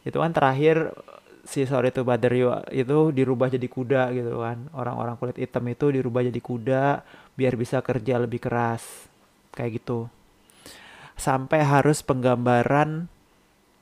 Itu 0.06 0.18
kan 0.22 0.36
terakhir 0.36 0.94
si 1.48 1.66
Sorry 1.66 1.90
to 1.90 2.06
Bother 2.06 2.36
You 2.36 2.54
itu 2.70 3.10
dirubah 3.16 3.50
jadi 3.50 3.66
kuda 3.66 4.12
gitu 4.14 4.44
kan. 4.44 4.70
Orang-orang 4.76 5.18
kulit 5.18 5.40
hitam 5.40 5.66
itu 5.66 5.90
dirubah 5.90 6.28
jadi 6.28 6.42
kuda 6.44 6.84
biar 7.34 7.56
bisa 7.58 7.82
kerja 7.82 8.22
lebih 8.22 8.38
keras. 8.44 8.84
Kayak 9.56 9.82
gitu. 9.82 10.12
Sampai 11.20 11.60
harus 11.60 12.00
penggambaran 12.00 13.12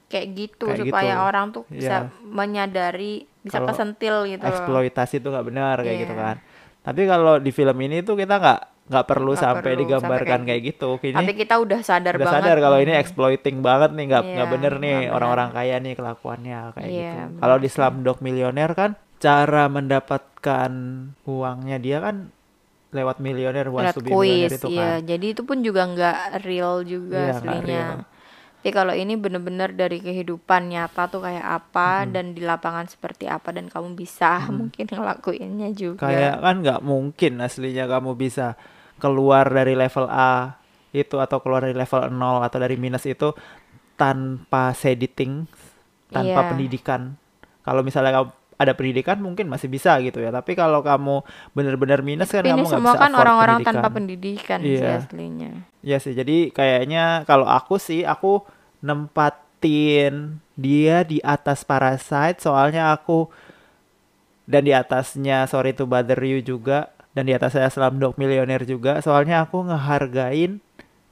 kayak 0.08 0.28
gitu 0.34 0.66
Kayak 0.66 0.82
supaya 0.84 1.14
gitu. 1.14 1.24
orang 1.24 1.46
tuh 1.52 1.64
bisa 1.68 1.96
Iya. 2.04 2.12
menyadari 2.24 3.14
bisa 3.40 3.60
Kalau 3.60 3.68
kesentil 3.70 4.16
gitu 4.26 4.44
eksploitasi 4.44 5.20
itu 5.20 5.28
nggak 5.28 5.46
benar 5.46 5.76
kayak 5.80 5.98
gitu 6.02 6.12
Iya. 6.12 6.24
kan. 6.24 6.36
Tapi 6.82 7.02
kalau 7.04 7.34
di 7.38 7.52
film 7.52 7.78
ini 7.78 8.00
tuh 8.02 8.16
kita 8.16 8.36
nggak 8.36 8.62
nggak 8.88 9.04
perlu 9.06 9.36
Nggak 9.36 9.44
sampai 9.44 9.62
perlu 9.68 9.82
digambarkan 9.84 10.40
sampai 10.40 10.48
kayak 10.48 10.62
gitu. 10.66 10.90
Kini 10.98 11.12
Tapi 11.14 11.34
kita 11.36 11.56
udah 11.58 11.80
sadar 11.82 12.14
udah 12.14 12.24
banget. 12.24 12.40
sadar 12.40 12.58
kalau 12.58 12.80
ini 12.80 12.94
exploiting 12.94 13.58
banget 13.60 13.92
nih 13.92 14.06
nggak 14.08 14.24
nggak 14.26 14.48
Iya, 14.48 14.54
bener 14.56 14.74
nih 14.80 14.98
orang-orang 15.12 15.50
kaya 15.52 15.76
nih 15.78 15.94
kelakuannya 15.94 16.60
kayak 16.72 16.88
Iya, 16.88 17.12
gitu. 17.28 17.38
Kalau 17.38 17.56
di. 17.58 17.68
Slumdog 17.68 18.18
Millionaire 18.20 18.74
kan 18.74 18.92
cara 19.18 19.68
mendapatkan 19.68 20.72
uangnya 21.26 21.78
dia 21.78 22.00
kan 22.00 22.32
lewat 22.90 23.20
milioner 23.20 23.68
wants 23.68 23.92
Lihat 23.92 23.96
to 23.96 24.02
be 24.02 24.10
millionaire 24.10 24.52
kuis, 24.52 24.60
itu 24.60 24.68
iya. 24.72 24.82
kan. 24.96 25.00
Jadi 25.04 25.26
itu 25.36 25.42
pun 25.44 25.58
juga 25.60 25.82
nggak 25.86 26.18
real 26.44 26.82
juga 26.82 27.20
Iya, 27.20 27.34
aslinya. 27.36 27.64
real. 27.64 27.98
Tapi 28.58 28.76
kalau 28.76 28.92
ini 28.92 29.16
bener-bener 29.16 29.72
dari 29.72 30.04
kehidupan 30.04 30.68
nyata 30.68 31.08
tuh 31.08 31.24
kayak 31.24 31.46
apa 31.46 32.04
dan 32.04 32.36
di 32.36 32.44
lapangan 32.44 32.84
seperti 32.84 33.24
apa 33.24 33.56
dan 33.56 33.72
kamu 33.72 33.96
bisa 33.96 34.44
mungkin 34.52 34.88
ngelakuinnya 34.88 35.72
juga. 35.72 36.04
Kayak 36.04 36.44
kan 36.44 36.56
nggak 36.60 36.82
mungkin 36.84 37.40
aslinya 37.40 37.88
kamu 37.88 38.12
bisa 38.20 38.60
keluar 39.00 39.48
dari 39.48 39.72
level 39.72 40.12
A 40.12 40.60
itu 40.92 41.16
atau 41.16 41.40
keluar 41.40 41.64
dari 41.64 41.78
level 41.78 42.12
0 42.12 42.44
atau 42.44 42.58
dari 42.60 42.76
minus 42.76 43.06
itu 43.06 43.32
tanpa 43.96 44.74
sediting, 44.74 45.46
tanpa 46.10 46.42
Iya. 46.44 46.50
pendidikan. 46.52 47.02
Kalau 47.62 47.84
misalnya 47.84 48.20
kamu 48.20 48.30
ada 48.58 48.74
pendidikan 48.74 49.22
mungkin 49.22 49.46
masih 49.48 49.70
bisa 49.70 49.94
gitu 50.02 50.18
ya. 50.18 50.34
Tapi 50.34 50.58
kalau 50.58 50.82
kamu 50.82 51.22
benar-benar 51.54 52.02
minus 52.02 52.34
kan 52.34 52.42
ini 52.42 52.58
kamu 52.58 52.66
nggak 52.66 52.74
semua 52.82 52.94
bisa 52.94 53.02
kan 53.06 53.12
orang-orang 53.14 53.58
pendidikan. 53.62 53.74
tanpa 53.78 53.88
pendidikan 53.94 54.60
sih 54.66 54.78
Iya. 54.82 54.98
aslinya. 54.98 55.52
Iya 55.86 55.98
sih, 56.02 56.14
jadi 56.18 56.38
kayaknya 56.52 57.24
kalau 57.24 57.46
aku 57.46 57.78
sih 57.78 58.02
aku 58.02 58.42
nempatin 58.82 60.42
dia 60.58 61.06
di 61.06 61.22
atas 61.22 61.62
Parasite 61.62 62.42
soalnya 62.42 62.90
aku 62.92 63.30
dan 64.50 64.66
di 64.66 64.74
atasnya 64.74 65.46
Sorry 65.46 65.78
to 65.78 65.86
Bother 65.86 66.18
You 66.18 66.42
juga 66.42 66.90
dan 67.14 67.30
di 67.30 67.34
atasnya 67.34 67.70
Slumdog 67.70 68.18
Millionaire 68.18 68.66
juga 68.66 69.02
soalnya 69.02 69.46
aku 69.46 69.66
ngehargain 69.66 70.58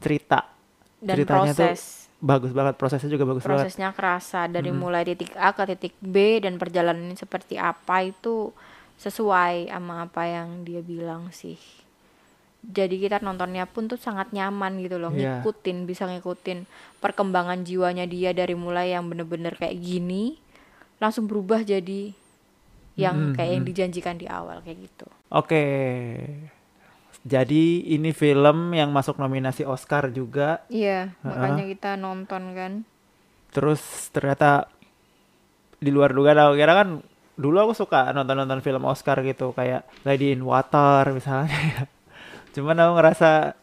cerita. 0.01 0.49
Dan 0.97 1.21
Ceritanya 1.21 1.53
tuh 1.53 1.61
proses 1.69 2.04
bagus 2.25 2.51
banget, 2.57 2.73
prosesnya 2.81 3.09
juga 3.13 3.25
bagus 3.31 3.45
banget. 3.45 3.69
prosesnya 3.69 3.89
kerasa 3.97 4.41
dari 4.55 4.71
Mm-mm. 4.71 4.81
mulai 4.83 5.03
titik 5.09 5.31
A 5.37 5.49
ke 5.57 5.63
titik 5.71 5.93
B 6.01 6.15
dan 6.43 6.53
perjalanannya 6.61 7.17
seperti 7.23 7.55
apa 7.71 7.95
itu 8.11 8.35
sesuai 9.03 9.55
sama 9.73 9.95
apa 10.07 10.23
yang 10.35 10.49
dia 10.67 10.81
bilang 10.91 11.23
sih. 11.39 11.57
Jadi 12.65 12.95
kita 12.97 13.21
nontonnya 13.21 13.69
pun 13.69 13.85
tuh 13.85 13.99
sangat 14.01 14.33
nyaman 14.33 14.81
gitu 14.81 14.97
loh, 14.97 15.13
Iya. 15.13 15.45
ngikutin, 15.45 15.77
bisa 15.85 16.03
ngikutin 16.09 16.59
perkembangan 16.97 17.61
jiwanya 17.61 18.09
dia 18.09 18.33
dari 18.33 18.57
mulai 18.57 18.87
yang 18.97 19.05
bener-bener 19.05 19.53
kayak 19.53 19.77
gini, 19.77 20.23
langsung 20.97 21.29
berubah 21.29 21.61
jadi 21.61 22.09
yang 22.97 23.15
Mm-mm, 23.15 23.35
kayak 23.37 23.51
yang 23.61 23.63
dijanjikan 23.69 24.15
di 24.17 24.25
awal 24.25 24.65
kayak 24.65 24.79
gitu. 24.89 25.05
Oke. 25.29 25.63
Jadi 27.25 27.89
ini 27.89 28.13
film 28.13 28.69
yang 28.77 28.93
masuk 28.93 29.17
nominasi 29.17 29.65
Oscar 29.65 30.13
juga 30.13 30.61
Iya, 30.69 31.17
makanya 31.25 31.65
kita 31.65 31.91
nonton 31.97 32.53
kan. 32.53 32.71
Terus 33.49 33.81
ternyata 34.13 34.69
di 35.81 35.89
luar 35.89 36.13
dugaan 36.13 36.37
aku 36.37 36.53
kira 36.53 36.73
kan 36.77 37.01
dulu 37.33 37.57
aku 37.65 37.73
suka 37.73 38.13
nonton-nonton 38.13 38.61
film 38.61 38.85
Oscar 38.85 39.25
gitu 39.25 39.57
kayak 39.57 39.89
Lady 40.05 40.37
in 40.37 40.45
Water 40.45 41.09
misalnya. 41.17 41.89
Cuman 42.53 42.77
aku 42.77 42.93
ngerasa 43.01 43.57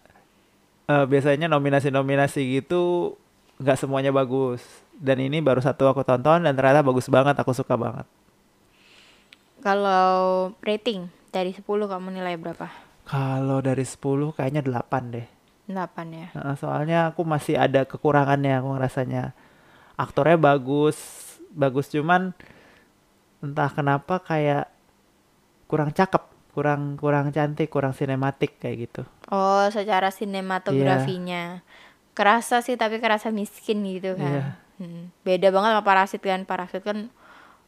eh, 0.90 1.04
biasanya 1.06 1.46
nominasi-nominasi 1.46 2.42
gitu 2.58 3.14
nggak 3.62 3.78
semuanya 3.78 4.10
bagus. 4.10 4.66
Dan 4.98 5.22
ini 5.22 5.38
baru 5.38 5.62
satu 5.62 5.86
aku 5.86 6.02
tonton 6.02 6.42
dan 6.42 6.54
ternyata 6.58 6.82
bagus 6.82 7.06
banget, 7.06 7.38
aku 7.38 7.54
suka 7.54 7.78
banget. 7.78 8.06
Kalau 9.62 10.50
rating 10.66 11.06
dari 11.30 11.54
10 11.54 11.62
kamu 11.62 12.10
nilai 12.10 12.34
berapa? 12.34 12.91
Kalau 13.12 13.60
dari 13.60 13.84
10 13.84 14.32
kayaknya 14.32 14.64
8 14.64 15.12
deh. 15.12 15.28
8 15.68 16.16
ya. 16.16 16.32
Soalnya 16.56 17.12
aku 17.12 17.28
masih 17.28 17.60
ada 17.60 17.84
kekurangannya 17.84 18.56
aku 18.56 18.72
ngerasanya. 18.72 19.36
Aktornya 20.00 20.40
bagus, 20.40 20.96
bagus 21.52 21.92
cuman 21.92 22.32
entah 23.44 23.68
kenapa 23.68 24.16
kayak 24.24 24.72
kurang 25.68 25.92
cakep, 25.92 26.24
kurang 26.56 26.96
kurang 26.96 27.28
cantik, 27.36 27.68
kurang 27.68 27.92
sinematik 27.92 28.56
kayak 28.56 28.88
gitu. 28.88 29.02
Oh, 29.28 29.68
secara 29.68 30.08
sinematografinya. 30.08 31.60
Kerasa 32.16 32.64
sih 32.64 32.80
tapi 32.80 32.96
kerasa 32.96 33.28
miskin 33.28 33.84
gitu 33.92 34.16
kan. 34.16 34.32
Iya. 34.32 34.44
Hmm. 34.80 35.12
Beda 35.20 35.52
banget 35.52 35.76
sama 35.76 35.84
Parasit 35.84 36.24
kan. 36.24 36.48
Parasit 36.48 36.80
kan 36.80 37.12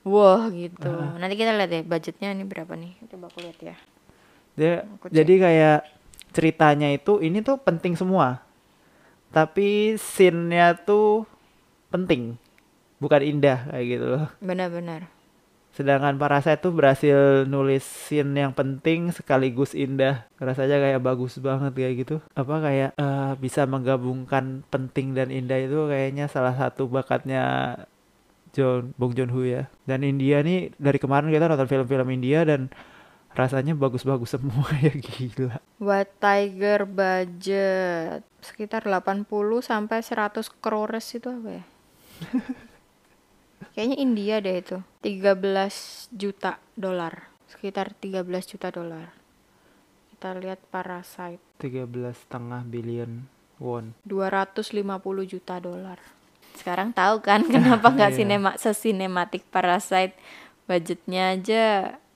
wah 0.09 0.49
gitu. 0.49 0.89
Nanti 1.21 1.37
kita 1.37 1.53
lihat 1.53 1.69
deh 1.69 1.85
budgetnya 1.85 2.33
ini 2.33 2.49
berapa 2.49 2.73
nih. 2.73 2.97
Coba 3.13 3.29
aku 3.29 3.45
lihat 3.45 3.61
ya. 3.61 3.77
Dia, 4.55 4.87
jadi 5.11 5.35
kayak 5.39 5.79
ceritanya 6.35 6.91
itu 6.91 7.23
ini 7.23 7.43
tuh 7.43 7.59
penting 7.59 7.99
semua. 7.99 8.43
Tapi 9.35 9.99
scene-nya 9.99 10.79
tuh 10.79 11.27
penting. 11.91 12.39
Bukan 13.03 13.23
indah 13.23 13.67
kayak 13.71 13.87
gitu 13.87 14.07
loh. 14.07 14.27
Benar-benar. 14.39 15.11
Sedangkan 15.75 16.15
Parasite 16.15 16.63
tuh 16.63 16.71
berhasil 16.71 17.43
nulis 17.51 17.83
scene 17.83 18.31
yang 18.31 18.55
penting 18.55 19.11
sekaligus 19.11 19.75
indah. 19.75 20.23
Rasanya 20.39 20.79
kayak 20.79 21.03
bagus 21.03 21.35
banget 21.43 21.75
kayak 21.75 21.95
gitu. 22.07 22.17
Apa 22.39 22.63
kayak 22.63 22.91
eh, 22.95 23.33
bisa 23.43 23.67
menggabungkan 23.67 24.63
penting 24.71 25.19
dan 25.19 25.35
indah 25.35 25.59
itu 25.59 25.91
kayaknya 25.91 26.31
salah 26.31 26.55
satu 26.55 26.87
bakatnya 26.87 27.75
John 28.55 28.95
Bong 28.95 29.19
Joon 29.19 29.35
Ho 29.35 29.43
ya. 29.43 29.67
Dan 29.83 30.07
India 30.07 30.47
nih 30.47 30.71
dari 30.79 31.03
kemarin 31.03 31.35
kita 31.35 31.51
nonton 31.51 31.67
film-film 31.67 32.07
India 32.15 32.47
dan 32.47 32.71
rasanya 33.35 33.75
bagus-bagus 33.75 34.33
semua 34.33 34.67
ya 34.85 34.95
gila. 34.95 35.59
White 35.79 36.15
Tiger 36.19 36.87
budget 36.87 38.23
sekitar 38.41 38.87
80 38.87 39.27
sampai 39.61 39.99
100 40.01 40.47
crores 40.63 41.07
itu 41.11 41.29
apa 41.29 41.51
ya? 41.51 41.65
Kayaknya 43.75 43.97
India 43.99 44.35
deh 44.39 44.57
itu. 44.61 44.79
13 45.03 46.15
juta 46.15 46.63
dolar. 46.75 47.27
Sekitar 47.51 47.91
13 47.93 48.23
juta 48.47 48.71
dolar. 48.71 49.11
Kita 50.15 50.31
lihat 50.39 50.63
Parasite 50.71 51.43
13 51.59 51.91
setengah 52.15 52.63
billion 52.63 53.27
won. 53.59 53.93
250 54.07 54.79
juta 55.27 55.59
dolar. 55.59 55.99
Sekarang 56.55 56.95
tahu 56.95 57.19
kan 57.19 57.43
kenapa 57.55 57.91
nggak 57.91 58.15
Iya. 58.15 58.17
sinema 58.17 58.51
sesinematik 58.55 59.43
Parasite? 59.51 60.15
Budgetnya 60.65 61.37
aja 61.37 61.65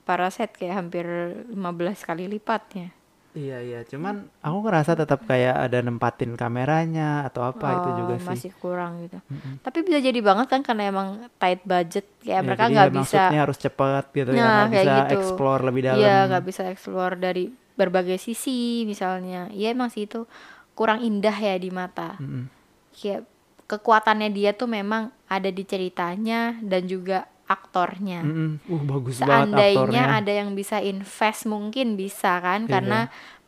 Parasite 0.09 0.57
kayak 0.57 0.75
hampir 0.75 1.05
15 1.53 1.53
kali 2.01 2.25
lipatnya. 2.25 2.89
Iya 3.29 3.61
iya, 3.61 3.79
cuman 3.85 4.25
aku 4.41 4.57
ngerasa 4.65 4.97
tetap 4.97 5.21
kayak 5.23 5.53
ada 5.53 5.85
nempatin 5.85 6.33
kameranya 6.33 7.29
atau 7.29 7.45
apa 7.45 7.77
itu 7.77 7.87
Oh, 7.87 7.95
juga 7.95 8.13
sih. 8.17 8.25
masih 8.25 8.51
kurang 8.57 9.05
gitu. 9.05 9.21
Mm-mm. 9.21 9.61
Tapi 9.61 9.85
bisa 9.85 10.01
jadi 10.01 10.17
banget 10.17 10.49
kan 10.49 10.65
karena 10.65 10.89
emang 10.89 11.07
tight 11.37 11.61
budget 11.61 12.09
kayak 12.25 12.33
Ya, 12.33 12.41
mereka 12.41 12.63
jadi 12.65 12.73
nggak 12.73 12.89
ya 12.89 12.95
bisa 12.97 13.05
maksudnya 13.21 13.41
harus 13.45 13.57
cepat 13.61 14.03
gitu 14.09 14.29
ya, 14.33 14.41
Nah, 14.41 14.49
nggak 14.49 14.67
kayak 14.67 14.81
bisa 14.81 14.97
gitu. 14.97 15.13
explore 15.13 15.61
lebih 15.61 15.81
dalam. 15.85 15.99
Iya, 16.01 16.15
nggak 16.25 16.43
bisa 16.43 16.61
explore 16.67 17.15
dari 17.15 17.43
berbagai 17.77 18.17
sisi 18.17 18.59
misalnya. 18.83 19.45
Iya 19.53 19.67
emang 19.71 19.93
sih 19.93 20.09
itu 20.09 20.25
kurang 20.73 20.99
indah 20.99 21.37
ya 21.37 21.53
di 21.55 21.69
mata. 21.69 22.17
Mm-mm. 22.17 22.49
Kayak 22.91 23.29
kekuatannya 23.69 24.33
dia 24.33 24.51
tuh 24.51 24.65
memang 24.65 25.13
ada 25.29 25.53
di 25.53 25.61
ceritanya 25.61 26.57
dan 26.65 26.89
juga 26.89 27.29
aktornya. 27.49 28.21
Mm-mm. 28.21 28.51
Uh 28.63 28.81
bagus 28.85 29.17
banget 29.19 29.57
Seandainya 29.57 29.81
aktornya. 30.05 30.05
ada 30.21 30.31
yang 30.31 30.49
bisa 30.53 30.77
invest 30.79 31.49
mungkin 31.49 31.97
bisa 31.97 32.37
kan 32.37 32.63
Iya. 32.63 32.71
karena 32.71 32.99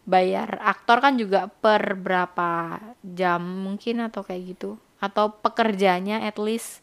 bayar 0.01 0.57
aktor 0.59 0.97
kan 0.97 1.13
juga 1.15 1.45
per 1.47 1.93
berapa 1.93 2.81
jam 2.99 3.39
mungkin 3.39 4.01
atau 4.01 4.25
kayak 4.25 4.57
gitu 4.57 4.69
atau 4.97 5.29
pekerjanya 5.31 6.25
at 6.25 6.35
least 6.35 6.81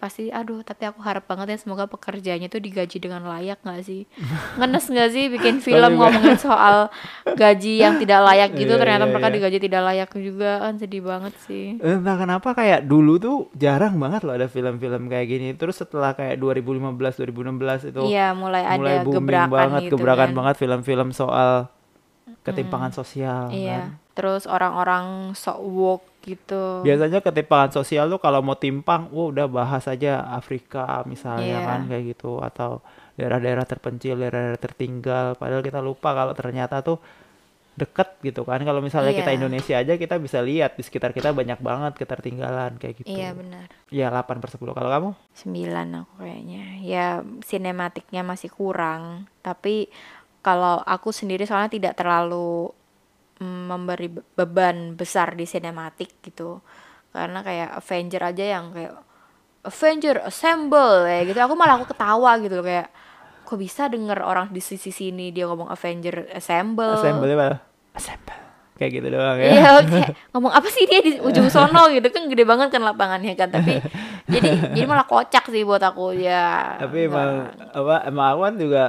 pasti 0.00 0.32
aduh 0.32 0.64
tapi 0.64 0.88
aku 0.88 1.04
harap 1.04 1.28
banget 1.28 1.52
ya 1.52 1.58
semoga 1.60 1.84
pekerjaannya 1.84 2.48
tuh 2.48 2.64
digaji 2.64 2.96
dengan 2.96 3.28
layak 3.28 3.60
nggak 3.60 3.84
sih 3.84 4.08
ngenes 4.56 4.88
nggak 4.88 5.10
sih 5.12 5.24
bikin 5.28 5.60
film 5.66 6.00
ngomongin 6.00 6.40
soal 6.40 6.88
gaji 7.36 7.84
yang 7.84 8.00
tidak 8.00 8.24
layak 8.24 8.56
gitu 8.56 8.72
Iya, 8.72 8.80
ternyata 8.80 9.04
iya, 9.04 9.12
mereka 9.12 9.28
iya. 9.28 9.36
digaji 9.36 9.58
tidak 9.60 9.82
layak 9.84 10.10
juga 10.16 10.50
kan 10.64 10.74
sedih 10.80 11.02
banget 11.04 11.34
sih 11.44 11.76
Entah 11.78 12.16
kenapa 12.16 12.56
kayak 12.56 12.88
dulu 12.88 13.20
tuh 13.20 13.36
jarang 13.52 14.00
banget 14.00 14.24
loh 14.24 14.34
ada 14.34 14.48
film-film 14.48 15.10
kayak 15.12 15.26
gini. 15.28 15.48
Terus 15.52 15.76
setelah 15.84 16.16
kayak 16.16 16.40
2015 16.40 17.20
2016 17.28 17.90
itu 17.92 18.00
iya 18.08 18.32
mulai 18.32 18.62
ada 18.64 18.78
mulai 18.80 18.96
booming 19.04 19.16
gebrakan 19.20 19.50
banget, 19.50 19.80
gitu 19.84 19.94
gebrakan 20.00 20.28
kan. 20.32 20.36
banget 20.38 20.54
film-film 20.56 21.08
soal 21.12 21.52
ketimpangan 22.40 22.92
sosial 22.92 23.48
iya 23.50 23.90
kan. 23.90 24.14
terus 24.14 24.44
orang-orang 24.44 25.32
sok 25.32 25.58
woke 25.60 26.06
gitu 26.20 26.82
Biasanya 26.82 27.20
ketimpangan 27.20 27.72
sosial 27.72 28.04
tuh 28.06 28.18
kalau 28.18 28.40
mau 28.40 28.52
timpang, 28.52 29.08
wah 29.08 29.28
udah 29.28 29.48
bahas 29.48 29.86
aja 29.86 30.20
Afrika 30.26 31.00
misalnya 31.04 31.56
Iya. 31.56 31.64
kan 31.64 31.80
kayak 31.86 32.04
gitu 32.10 32.36
atau 32.38 32.84
daerah-daerah 33.16 33.64
terpencil, 33.64 34.16
daerah-daerah 34.16 34.60
tertinggal. 34.60 35.32
Padahal 35.34 35.60
kita 35.60 35.80
lupa 35.80 36.12
kalau 36.12 36.32
ternyata 36.32 36.80
tuh 36.80 37.00
deket 37.72 38.20
gitu 38.20 38.44
kan. 38.44 38.60
Kalau 38.60 38.84
misalnya 38.84 39.16
kita 39.16 39.32
Iya. 39.32 39.38
Indonesia 39.40 39.74
aja 39.74 39.96
kita 39.96 40.20
bisa 40.20 40.44
lihat 40.44 40.76
di 40.76 40.84
sekitar 40.84 41.16
kita 41.16 41.32
banyak 41.32 41.56
banget 41.56 41.96
ketertinggalan 41.96 42.76
kayak 42.76 43.00
gitu. 43.00 43.08
iya 43.08 43.32
benar 43.32 43.72
Ya 43.88 44.12
8 44.12 44.36
per 44.36 44.52
10. 44.52 44.60
Kalau 44.70 44.90
kamu? 44.92 45.10
9 45.32 45.72
aku 45.96 46.14
kayaknya. 46.20 46.64
Ya 46.84 47.06
sinematiknya 47.40 48.20
masih 48.20 48.52
kurang, 48.52 49.24
tapi 49.40 49.88
kalau 50.40 50.80
aku 50.84 51.12
sendiri 51.12 51.44
soalnya 51.44 51.72
tidak 51.72 51.94
terlalu 52.00 52.72
mm, 53.40 53.62
memberi 53.68 54.08
be- 54.08 54.24
beban 54.36 54.96
besar 54.96 55.36
di 55.36 55.44
sinematik 55.44 56.20
gitu. 56.24 56.60
Karena 57.10 57.42
kayak 57.42 57.76
Avenger 57.80 58.22
aja 58.22 58.44
yang 58.58 58.72
kayak 58.72 58.94
Avenger 59.66 60.24
Assemble 60.24 61.04
ya 61.04 61.20
gitu. 61.28 61.38
Aku 61.44 61.54
malah 61.56 61.76
aku 61.80 61.92
ketawa 61.92 62.40
gitu 62.40 62.60
loh 62.60 62.64
kayak 62.64 62.88
kok 63.44 63.58
bisa 63.58 63.90
denger 63.90 64.22
orang 64.22 64.54
di 64.54 64.62
sisi 64.62 64.94
sini 64.94 65.34
dia 65.34 65.44
ngomong 65.50 65.68
Avenger 65.68 66.30
Assemble. 66.32 66.96
Assemble 66.96 67.28
apa? 67.36 67.60
Assemble. 67.92 68.38
Kayak 68.80 68.90
gitu 68.96 69.06
doang 69.12 69.36
ya. 69.36 69.50
Iya 69.52 69.68
oke 69.84 70.02
ngomong 70.32 70.52
apa 70.56 70.68
sih 70.72 70.88
dia 70.88 71.04
di 71.04 71.20
ujung 71.20 71.52
sono 71.52 71.92
gitu 71.92 72.08
kan 72.08 72.32
gede 72.32 72.48
banget 72.48 72.72
kan 72.72 72.80
lapangannya 72.80 73.36
kan 73.36 73.52
tapi 73.52 73.76
jadi 74.32 74.72
jadi 74.72 74.86
malah 74.88 75.04
kocak 75.04 75.52
sih 75.52 75.68
buat 75.68 75.84
aku 75.84 76.16
ya. 76.16 76.80
Tapi 76.80 77.10
emang 77.10 77.52
apa 77.76 78.08
emang 78.08 78.26
aku 78.32 78.40
kan 78.48 78.54
juga 78.56 78.82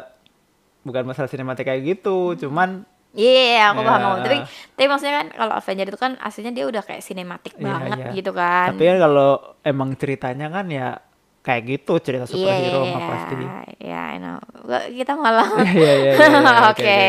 bukan 0.81 1.03
masalah 1.03 1.27
sinematik 1.27 1.63
kayak 1.63 1.81
gitu, 1.87 2.33
cuman 2.37 2.85
Iya, 3.11 3.75
aku 3.75 3.83
paham 3.83 3.91
Ya. 3.91 4.07
kamu. 4.07 4.17
Tapi, 4.23 4.37
tapi 4.71 4.85
maksudnya 4.87 5.13
kan 5.13 5.27
kalau 5.29 5.53
Avenger 5.53 5.83
itu 5.85 5.99
kan 5.99 6.11
aslinya 6.17 6.51
dia 6.53 6.63
udah 6.63 6.79
kayak 6.79 7.03
sinematik 7.03 7.53
Iya, 7.53 7.63
banget 7.67 7.97
iya. 7.99 8.11
gitu 8.15 8.31
kan. 8.31 8.71
Tapi 8.71 8.83
kan 8.87 8.97
kalau 8.97 9.29
emang 9.61 9.89
ceritanya 9.99 10.47
kan 10.47 10.65
ya 10.65 10.95
kayak 11.41 11.61
gitu 11.67 11.99
cerita 11.99 12.23
Iya, 12.23 12.31
superhero 12.31 12.79
iya, 12.79 12.93
mah 12.95 13.01
pasti. 13.03 13.33
iya, 13.83 14.01
I 14.07 14.17
know. 14.17 14.39
Kita 14.87 15.19
malah. 15.19 15.43
Iya, 15.59 15.91
iya, 15.99 16.11
iya, 16.15 16.23
iya, 16.23 16.61
oke, 16.71 16.99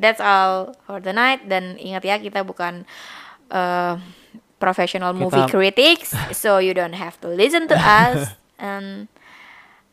that's 0.00 0.24
all 0.24 0.72
for 0.82 1.04
the 1.04 1.12
night. 1.12 1.44
Dan 1.44 1.76
ingat 1.76 2.00
ya, 2.00 2.16
kita 2.16 2.40
bukan 2.40 2.88
uh, 3.52 4.00
professional 4.56 5.12
movie 5.12 5.36
Kita- 5.36 5.52
critics, 5.52 6.16
so 6.32 6.64
you 6.64 6.72
don't 6.72 6.96
have 6.96 7.20
to 7.20 7.28
listen 7.28 7.68
to 7.68 7.76
us. 8.00 8.32
And 8.56 9.11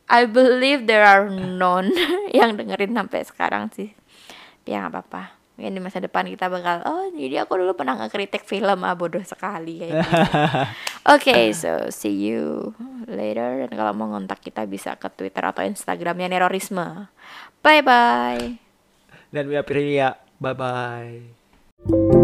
I 0.10 0.26
believe 0.26 0.90
there 0.90 1.06
are 1.06 1.30
none 1.30 1.94
yang 2.38 2.58
dengerin 2.58 2.98
sampai 2.98 3.22
sekarang 3.22 3.70
sih. 3.70 3.94
Ya 4.66 4.82
nggak 4.82 4.94
apa-apa. 4.98 5.24
Mungkin 5.60 5.76
di 5.76 5.82
masa 5.84 6.00
depan 6.00 6.24
kita 6.24 6.48
bakal, 6.48 6.88
oh 6.88 7.12
jadi 7.12 7.44
aku 7.44 7.60
dulu 7.60 7.76
pernah 7.76 8.00
ngekritik 8.00 8.48
film, 8.48 8.80
ah 8.88 8.96
bodoh 8.96 9.20
sekali 9.28 9.84
kayak 9.84 9.92
gitu. 9.92 10.12
Oke, 11.20 11.52
so 11.52 11.92
see 11.92 12.16
you 12.16 12.72
later. 13.04 13.68
Dan 13.68 13.76
kalau 13.76 13.92
mau 13.92 14.08
ngontak 14.08 14.40
kita 14.40 14.64
bisa 14.64 14.96
ke 14.96 15.12
Twitter 15.12 15.44
atau 15.44 15.68
Instagramnya 15.68 16.32
Nerorisme. 16.32 17.12
Bye 17.60 17.84
bye. 17.84 18.56
Dan 19.36 19.52
Wia 19.52 19.68
Priya, 19.68 20.16
bye 20.40 20.56
bye. 20.56 22.18